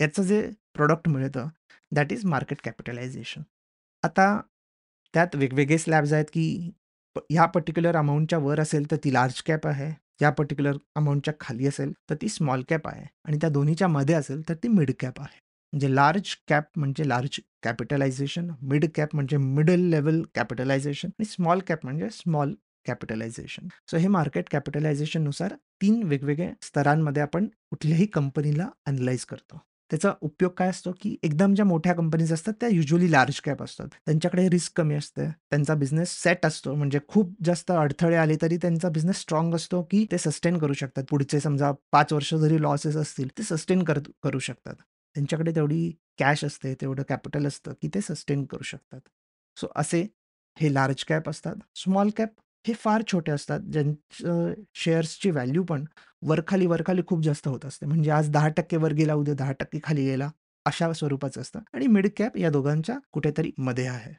याचं 0.00 0.22
जे 0.22 0.50
प्रोडक्ट 0.74 1.08
मिळतं 1.08 1.48
दॅट 1.92 2.12
इज 2.12 2.24
मार्केट 2.24 2.58
कॅपिटलायझेशन. 2.64 3.42
आता 4.02 4.40
त्यात 5.14 5.34
वेगवेगळे 5.34 5.78
स्लॅब्स 5.78 6.12
आहेत, 6.12 6.24
की 6.24 6.70
प 7.16 7.18
ह्या 7.30 7.46
पर्टिक्युलर 7.46 7.96
अमाऊंटच्या 7.96 8.38
वर 8.38 8.60
असेल 8.60 8.90
तर 8.90 8.96
ती 9.04 9.12
लार्ज 9.12 9.42
कॅप 9.42 9.66
आहे. 9.66 9.92
या 10.22 10.30
पर्टिक्युलर 10.30 10.76
अमाऊंटच्या 10.96 11.34
खाली 11.40 11.66
असेल 11.66 11.92
तर 12.10 12.14
ती 12.22 12.28
स्मॉल 12.28 12.62
कॅप 12.68 12.86
आहे 12.88 13.04
आणि 13.24 13.36
त्या 13.40 13.50
दोन्हीच्या 13.50 13.88
मध्ये 13.88 14.14
असेल 14.14 14.48
तर 14.48 14.54
ती 14.54 14.68
मिड 14.68 14.90
कॅप 15.00 15.20
आहे. 15.20 15.38
म्हणजे 15.72 15.94
लार्ज 15.94 16.34
कॅप 16.48 16.64
म्हणजे 16.76 17.08
लार्ज 17.08 17.40
कॅपिटलायझेशन, 17.62 18.50
मिड 18.62 18.84
कॅप 18.94 19.14
म्हणजे 19.14 19.36
मिडल 19.36 19.80
लेवल 19.90 20.22
कॅपिटलायझेशन 20.34 21.08
आणि 21.08 21.24
स्मॉल 21.24 21.60
कॅप 21.66 21.84
म्हणजे 21.84 22.08
स्मॉल 22.10 22.54
कॅपिटलायझेशन. 22.86 23.68
सो 23.90 23.96
हे 23.96 24.08
मार्केट 24.08 24.48
कॅपिटलायझेशननुसार 24.50 25.54
तीन 25.82 26.02
वेगवेगळ्या 26.02 26.52
स्तरांमध्ये 26.62 27.22
आपण 27.22 27.46
कुठल्याही 27.70 28.06
कंपनीला 28.06 28.68
अनलाइज 28.86 29.24
करतो. 29.24 29.60
त्याचा 29.90 30.12
उपयोग 30.20 30.52
काय 30.52 30.68
असतो, 30.68 30.92
की 31.00 31.16
एकदम 31.22 31.54
ज्या 31.54 31.64
मोठ्या 31.64 31.94
कंपनीज 31.94 32.32
असतात 32.32 32.54
त्या 32.60 32.68
युजली 32.68 33.12
लार्ज 33.12 33.40
कॅप 33.40 33.62
असतात. 33.62 33.88
त्यांच्याकडे 34.06 34.48
रिस्क 34.50 34.72
कमी 34.76 34.94
असते. 34.94 35.28
त्यांचा 35.30 35.74
बिझनेस 35.74 36.22
सेट 36.22 36.46
असतो. 36.46 36.74
म्हणजे 36.74 36.98
खूप 37.08 37.34
जास्त 37.44 37.70
अडथळे 37.70 38.16
आले 38.16 38.36
तरी 38.42 38.56
त्यांचा 38.56 38.88
बिझनेस 38.88 39.16
स्ट्रॉंग 39.16 39.54
असतो, 39.54 39.82
की 39.82 40.06
ते 40.12 40.18
सस्टेन 40.18 40.58
करू 40.58 40.72
शकतात. 40.72 41.04
पुढचे 41.10 41.40
समजा 41.40 41.72
पाच 41.92 42.12
वर्ष 42.12 42.34
जरी 42.34 42.62
लॉसेस 42.62 42.96
असतील 42.96 43.28
ते 43.38 43.42
सस्टेन 43.42 43.82
कर 43.82 43.98
करू 44.22 44.38
शकतात. 44.38 44.74
त्यांच्याकडे 45.14 45.50
तेवढी 45.54 45.92
कॅश 46.18 46.44
असते, 46.44 46.74
तेवढं 46.74 47.02
कॅपिटल 47.08 47.46
असतं, 47.46 47.72
की 47.82 47.88
ते 47.88 48.00
सस्टेन 48.00 48.44
करू 48.44 48.62
शकतात. 48.62 49.00
सो 49.56 49.66
असे 49.76 50.06
हे 50.58 50.74
लार्ज 50.74 51.04
कॅप 51.04 51.28
असतात. 51.28 51.56
स्मॉल 51.74 52.10
कॅप 52.16 52.28
हे 52.66 52.74
फार 52.74 53.02
छोटे 53.12 53.32
असतात. 53.32 53.60
ज्यांचं 53.60 54.52
शेअर्सची 54.74 55.30
व्हॅल्यू 55.30 55.64
पण 55.64 55.84
वर-खाली, 56.26 56.66
खूप 57.06 57.22
जास्त 57.22 57.48
होत 57.48 57.64
असते. 57.64 57.86
म्हणजे 57.86 58.10
आज 58.10 58.30
10% 58.30 58.76
वर 58.76 58.92
गेला, 58.92 59.14
उद्या 59.14 59.34
10% 59.34 59.80
खाली 59.84 60.04
गेला, 60.04 60.30
अशा 60.64 60.92
स्वरूपाचं 60.92 61.40
असतं 61.40 61.60
आणि 61.72 61.86
मिड 61.86 62.06
कॅप 62.16 62.36
या 62.36 62.50
दोघांच्या 62.50 62.98
कुठेतरी 63.12 63.50
मध्ये 63.58 63.86
आहे. 63.86 64.14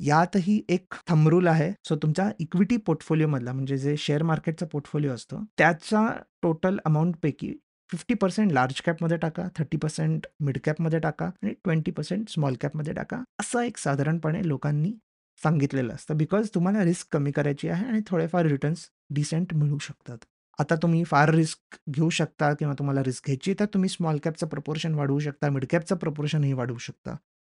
यातही 0.00 0.62
एक 0.68 0.94
थंबरूल 1.08 1.46
आहे. 1.46 1.72
सो 1.84 1.96
तुमच्या 1.96 2.30
इक्विटी 2.38 2.76
पोर्टफोलिओमधला 2.76 3.52
म्हणजे 3.52 3.78
जे 3.78 3.96
शेअर 3.96 4.22
मार्केटचा 4.22 4.66
पोर्टफोलिओ 4.66 5.12
असतो, 5.12 5.44
त्याच्या 5.58 6.22
टोटल 6.42 6.78
अमाउंटपैकी 6.84 7.54
50% 7.92 8.54
लार्ज 8.54 8.80
कॅपमध्ये 8.80 9.16
टाका, 9.16 9.48
30% 9.48 10.26
मिड 10.40 10.58
कॅपमध्ये 10.64 10.98
टाका 10.98 11.30
आणि 11.42 11.54
20% 11.64 12.28
स्मॉल 12.28 12.54
कॅपमध्ये 12.60 12.94
टाका. 12.94 13.22
असं 13.40 13.60
एक 13.60 13.76
साधारणपणे 13.76 14.48
लोकांनी 14.48 14.92
सांगितलेलं 15.42 15.94
असतं. 15.94 16.16
बिकॉज 16.16 16.48
तुम्हाला 16.54 16.84
रिस्क 16.84 17.06
कमी 17.12 17.30
करायची 17.30 17.68
आहे 17.68 17.86
आणि 17.86 18.00
थोडेफार 18.06 18.46
रिटर्न्स 18.46 18.90
डिसेंट 19.10 19.54
मिळू 19.54 19.78
शकतात. 19.78 20.18
आता 20.58 20.76
तुम्ही 20.82 21.02
फार 21.04 21.30
रिस्क 21.30 21.76
घेऊ 21.90 22.08
शकता 22.10 22.52
किंवा 22.54 22.74
तुम्हाला 22.74 23.02
रिस्क 23.04 23.26
घ्यायची 23.26 23.54
तर 23.60 23.64
तुम्ही 23.74 23.88
स्मॉल 23.88 24.18
कॅपचं 24.24 24.46
प्रपोर्शन 24.46 24.94
वाढवू 24.94 25.18
शकता, 25.18 25.48
मिड 25.50 25.64
कॅपचं 25.70 25.96
प्रपोर्शनही 25.96 26.52
वाढवू 26.52 26.78
शकता. 26.78 27.16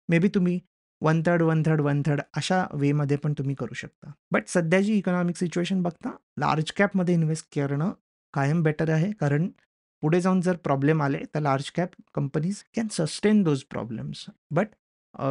मे 0.09 0.19
बी 0.19 0.27
तुम्ही 0.35 0.59
1/3, 1.01 1.41
1/3, 1.43 1.81
1/3 1.81 2.21
अशा 2.35 2.65
वेमध्ये 2.73 3.17
पण 3.17 3.33
तुम्ही 3.37 3.55
करू 3.55 3.73
शकता. 3.75 4.11
बट 4.31 4.47
सध्याची 4.47 4.97
इकॉनॉमिक 4.97 5.37
सिच्युएशन 5.37 5.81
बघता 5.81 6.11
लार्ज 6.39 6.71
कॅपमध्ये 6.77 7.15
इन्व्हेस्ट 7.15 7.45
करणं 7.55 7.91
कायम 8.33 8.63
बेटर 8.63 8.89
आहे. 8.89 9.11
कारण 9.13 9.47
पुढे 10.03 10.21
जाऊन 10.21 10.41
जर 10.41 10.55
प्रॉब्लेम 10.63 11.01
आले 11.01 11.19
तर 11.35 11.39
large 11.39 11.69
cap 11.75 11.89
companies 12.15 12.63
can 12.75 12.87
sustain 12.91 13.43
those 13.43 13.63
problems. 13.65 14.25
But 14.51 14.67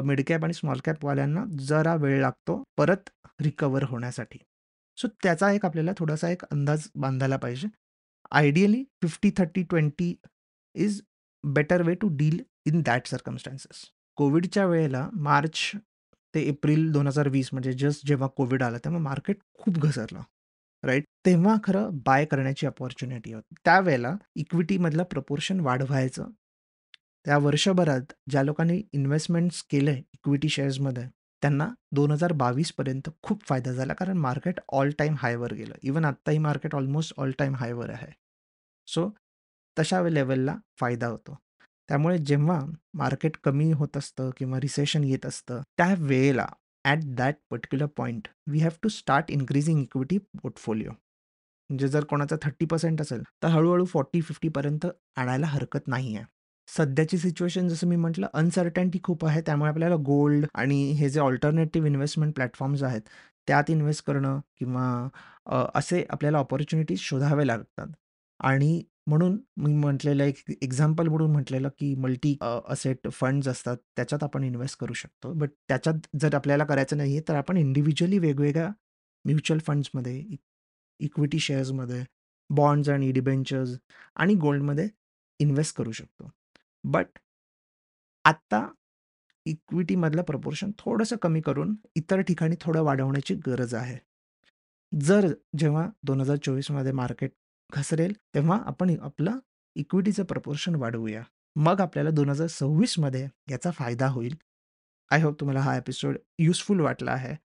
mid 0.04 0.20
cap 0.26 0.44
आणि 0.44 0.54
स्मॉल 0.54 0.78
कॅपवाल्यांना 0.84 1.44
जरा 1.60 1.94
वेळ 1.96 2.20
लागतो 2.20 2.62
परत 2.78 3.10
रिकवर 3.40 3.84
होण्यासाठी. 3.84 4.38
सो 4.98 5.08
त्याचा 5.22 5.50
एक 5.52 5.64
आपल्याला 5.66 5.92
थोडासा 5.98 6.30
एक 6.30 6.44
अंदाज 6.44 6.86
बांधायला 6.94 7.36
पाहिजे. 7.36 7.68
Ideally 8.32 8.82
50-30-20 9.02 10.14
is 10.74 11.00
better 11.44 11.82
way 11.82 11.94
to 11.94 12.08
deal 12.16 12.38
in 12.66 12.80
that 12.82 13.06
circumstances. 13.06 13.84
कोव्हिडच्या 14.18 14.66
वेळेला 14.66 15.08
मार्च 15.14 15.70
ते 16.34 16.40
एप्रिल 16.42 16.90
2020 16.92 17.48
म्हणजे 17.52 17.72
जस्ट 17.72 18.06
जेव्हा 18.06 18.28
कोव्हिड 18.28 18.62
आला 18.62 18.78
तेव्हा 18.78 19.00
मार्केट 19.00 19.38
खूप 19.54 19.78
घसरलं. 19.78 20.20
राइट? 20.84 21.04
तेव्हा 21.26 21.56
खरं 21.64 21.98
बाय 22.06 22.24
करण्याची 22.24 22.66
अपॉर्च्युनिटी 22.66 23.32
होती. 23.32 23.54
त्यावेळेला 23.64 24.14
इक्विटीमधलं 24.36 25.02
प्रपोर्शन 25.02 25.60
वाढवायचं. 25.60 26.30
त्या 27.26 27.38
वर्षभरात 27.38 28.12
ज्या 28.30 28.42
लोकांनी 28.42 28.82
इन्व्हेस्टमेंट्स 28.92 29.62
केलंय 29.70 29.96
इक्विटी 30.14 30.48
शेअर्समध्ये 30.48 31.04
त्यांना 31.42 31.68
दोन 31.92 32.10
हजार 32.10 32.32
बावीसपर्यंत 32.32 33.08
खूप 33.22 33.42
फायदा 33.42 33.72
झाला. 33.72 33.94
कारण 33.94 34.16
मार्केट 34.16 34.60
ऑल 34.68 34.90
टाईम 34.90 35.14
हायवर 35.18 35.52
गेलं. 35.52 35.74
इव्हन 35.82 36.04
आत्ताही 36.04 36.38
मार्केट 36.38 36.74
ऑलमोस्ट 36.74 37.14
ऑल 37.16 37.30
टाईम 37.38 37.54
हायवर 37.54 37.90
आहे. 37.90 38.12
सो 38.86 39.08
तशा 39.78 40.08
लेवलला 40.08 40.56
फायदा 40.80 41.06
होतो. 41.06 41.38
त्यामुळे 41.88 42.18
जेव्हा 42.18 42.60
मार्केट 42.94 43.36
कमी 43.44 43.72
होत 43.72 43.96
असतं 43.96 44.30
किंवा 44.36 44.60
रिसेशन 44.60 45.04
येत 45.04 45.26
असतं, 45.26 45.60
त्या 45.78 45.94
वेळेला 45.98 46.46
at 46.84 46.98
that 47.04 47.34
particular 47.50 47.86
point 47.86 48.28
we 48.46 48.58
have 48.58 48.70
to 48.82 48.88
start 48.88 49.30
increasing 49.30 49.82
equity 49.82 50.18
portfolio. 50.18 50.90
म्हणजे 50.90 51.88
जर 51.88 52.04
कोणाचा 52.04 52.36
30% 52.36 53.00
असेल, 53.00 53.22
तर 53.42 53.48
हळूहळू 53.48 53.84
फॉर्टी 53.84 54.20
फिफ्टीपर्यंत 54.20 54.86
आणायला 55.16 55.46
हरकत 55.46 55.88
नाही 55.88 56.16
आहे 56.16 56.24
सध्याची 56.68 57.18
सिच्युएशन 57.18 57.68
जसं 57.68 57.86
मी 57.86 57.96
म्हटलं 57.96 58.26
अनसर्टन्टी 58.34 58.98
खूप 59.02 59.24
आहे. 59.26 59.40
त्यामुळे 59.40 59.70
आपल्याला 59.70 59.96
गोल्ड 59.96 60.46
आणि 60.54 60.82
हे 60.92 61.08
जे 61.10 61.20
ऑल्टरनेटिव्ह 61.20 61.88
इन्व्हेस्टमेंट 61.88 62.34
प्लॅटफॉर्म्स 62.34 62.82
आहेत, 62.82 63.00
त्यात 63.48 63.70
इन्व्हेस्ट 63.70 64.04
करणं 64.06 64.38
किंवा 64.58 64.86
अ, 65.46 65.64
असे 65.74 66.04
आपल्याला 66.10 66.38
ऑपॉर्च्युनिटीज 66.38 66.98
शोधावे 67.00 67.46
लागतात. 67.46 67.88
आणि 68.40 68.82
म्हणून 69.06 69.38
मी 69.56 69.74
म्हटलेलं 69.74 70.24
एक 70.24 70.36
एक्झाम्पल 70.62 71.08
म्हणून 71.08 71.30
म्हटलेलं, 71.30 71.68
की 71.78 71.94
मल्टी 71.96 72.36
अ, 72.40 72.58
असेट 72.68 73.08
फंड्स 73.10 73.48
असतात, 73.48 73.76
त्याच्यात 73.96 74.22
आपण 74.22 74.44
इन्व्हेस्ट 74.44 74.78
करू 74.80 74.92
शकतो. 74.92 75.32
बट 75.32 75.50
त्याच्यात 75.68 76.06
जर 76.20 76.34
आपल्याला 76.34 76.64
करायचं 76.64 76.96
नाहीये, 76.96 77.20
तर 77.28 77.34
आपण 77.34 77.56
इंडिव्हिज्युअली 77.56 78.18
वेगवेगळ्या 78.18 78.68
म्युच्युअल 79.24 79.60
फंड्समध्ये, 79.66 80.22
इक्विटी 81.00 81.38
शेअर्समध्ये, 81.38 82.04
बॉन्ड्स 82.50 82.88
आणि 82.88 83.10
डिबेंचर्स 83.12 83.76
आणि 84.16 84.34
गोल्डमध्ये 84.36 84.88
इन्व्हेस्ट 85.40 85.76
करू 85.76 85.92
शकतो. 85.92 86.30
बट 86.86 87.18
आत्ता 88.24 88.66
इक्विटीमधलं 89.46 90.22
प्रपोर्शन 90.22 90.70
थोडंसं 90.78 91.16
कमी 91.16 91.40
करून 91.40 91.74
इतर 91.96 92.20
ठिकाणी 92.20 92.56
थोडं 92.60 92.82
वाढवण्याची 92.82 93.34
गरज 93.46 93.74
आहे. 93.74 93.98
जर 94.92 95.26
जेव्हा 95.58 95.88
दोन 96.02 96.20
हजार 96.20 96.36
चोवीसमध्ये 96.36 96.92
मार्केट 96.92 97.32
घसरेल, 97.72 98.12
तेव्हा 98.34 98.58
आपण 98.66 98.96
आपलं 99.00 99.38
इक्विटीचं 99.76 100.24
प्रपोर्शन 100.24 100.74
वाढवूया. 100.74 101.22
मग 101.56 101.80
आपल्याला 101.80 102.10
दोन 102.10 102.28
हजार 102.28 102.46
सव्वीसमध्ये 102.46 103.26
याचा 103.50 103.70
फायदा 103.70 104.08
होईल. 104.08 104.34
आय 105.10 105.22
होप 105.22 105.40
तुम्हाला 105.40 105.60
हा 105.60 105.76
एपिसोड 105.76 106.18
युजफुल 106.38 106.80
वाटला 106.80 107.12
आहे. 107.12 107.36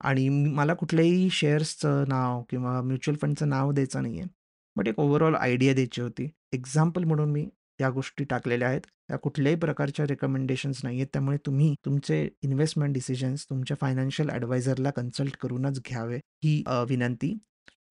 आणि 0.00 0.28
मला 0.28 0.74
कुठल्याही 0.74 1.30
शेअर्सचं 1.30 2.04
नाव 2.08 2.42
किंवा 2.50 2.80
म्युच्युअल 2.82 3.18
फंडचं 3.22 3.48
नाव 3.48 3.72
द्यायचं 3.72 4.02
नाही 4.02 4.20
आहे 4.20 4.28
बट 4.76 4.88
एक 4.88 4.98
ओव्हरऑल 4.98 5.34
आयडिया 5.34 5.74
द्यायची 5.74 6.00
होती 6.00 6.28
एक्झाम्पल 6.52 7.04
म्हणून 7.04 7.30
मी 7.30 7.48
या 7.80 7.90
गोष्टी 7.90 8.24
टाकलेल्या 8.24 8.68
आहेत. 8.68 8.80
त्या 9.08 9.18
कुठल्याही 9.18 9.58
प्रकारच्या 9.58 10.06
रेकमेंडेशन्स 10.06 10.80
नाही 10.84 10.96
आहेत. 10.96 11.06
त्यामुळे 11.12 11.38
तुम्ही 11.46 11.74
तुमचे 11.84 12.28
इन्व्हेस्टमेंट 12.42 12.94
डिसिजन्स 12.94 13.44
तुमच्या 13.50 13.76
फायनान्शियल 13.80 14.30
ॲडवायझरला 14.30 14.90
कन्सल्ट 14.90 15.36
करूनच 15.36 15.80
घ्यावे 15.88 16.16
ही 16.44 16.62
विनंती. 16.88 17.36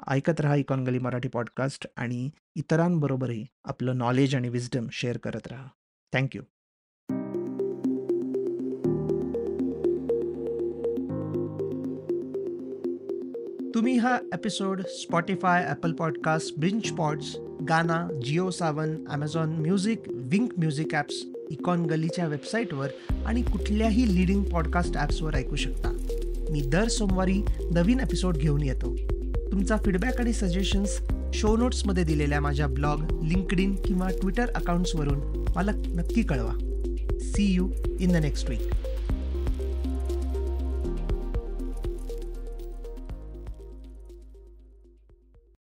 ऐकत 0.08 0.42
राहा 0.42 0.56
इकॉनगली 0.56 1.00
मराठी 1.00 1.28
पॉडकास्ट 1.28 1.88
आणि 1.98 2.30
इतरांबरोबरही 2.56 3.46
आपलं 3.64 3.98
नॉलेज 3.98 4.36
आणि 4.36 4.50
विजडम 4.50 4.88
शेअर 4.92 5.18
करत 5.18 5.48
राहा. 5.48 5.68
थँक्यू 6.14 6.42
तुम्ही 13.80 13.98
हा 13.98 14.16
एपिसोड 14.34 14.82
स्पॉटीफाय 14.86 15.64
ॲपल 15.66 15.92
पॉडकास्ट 15.92 16.60
ब्रिंच 16.60 16.90
pods 16.90 17.26
Gaana 17.70 17.98
Jio 18.26 18.50
Saavn 18.50 18.96
Amazon 19.10 19.50
music 19.50 20.04
Wink 20.10 20.52
music 20.58 20.96
apps 20.96 21.22
icon 21.52 21.86
गलीच्या 21.86 22.26
वेबसाईटवर 22.28 22.88
आणि 23.26 23.42
कुठल्याही 23.42 24.08
लिडिंग 24.16 24.44
पॉडकास्ट 24.44 24.98
ॲप्सवर 24.98 25.36
ऐकू 25.36 25.56
शकता. 25.56 25.92
मी 26.52 26.62
दर 26.62 26.88
सोमवारी 26.88 27.42
नवीन 27.72 28.00
एपिसोड 28.00 28.38
घेऊन 28.38 28.64
येतो. 28.64 28.96
तुमचा 29.52 29.78
फीडबॅक 29.78 30.20
आणि 30.20 30.34
सजेशन्स 30.34 31.00
शो 31.34 31.56
नोट्समध्ये 31.58 32.04
दिलेल्या 32.04 32.42
माझ्या 32.42 32.68
ब्लॉग 32.68 33.02
लिंकड 33.24 33.60
इन 33.60 33.76
किंवा 33.76 34.10
ट्विटर 34.22 34.52
अकाउंट्सवरून 34.56 35.46
मला 35.56 35.72
नक्की 35.72 36.24
कळवा. 36.24 36.54
See 37.20 37.54
you 37.54 37.70
in 38.00 38.12
the 38.12 38.16
next 38.16 38.50
week 38.50 38.72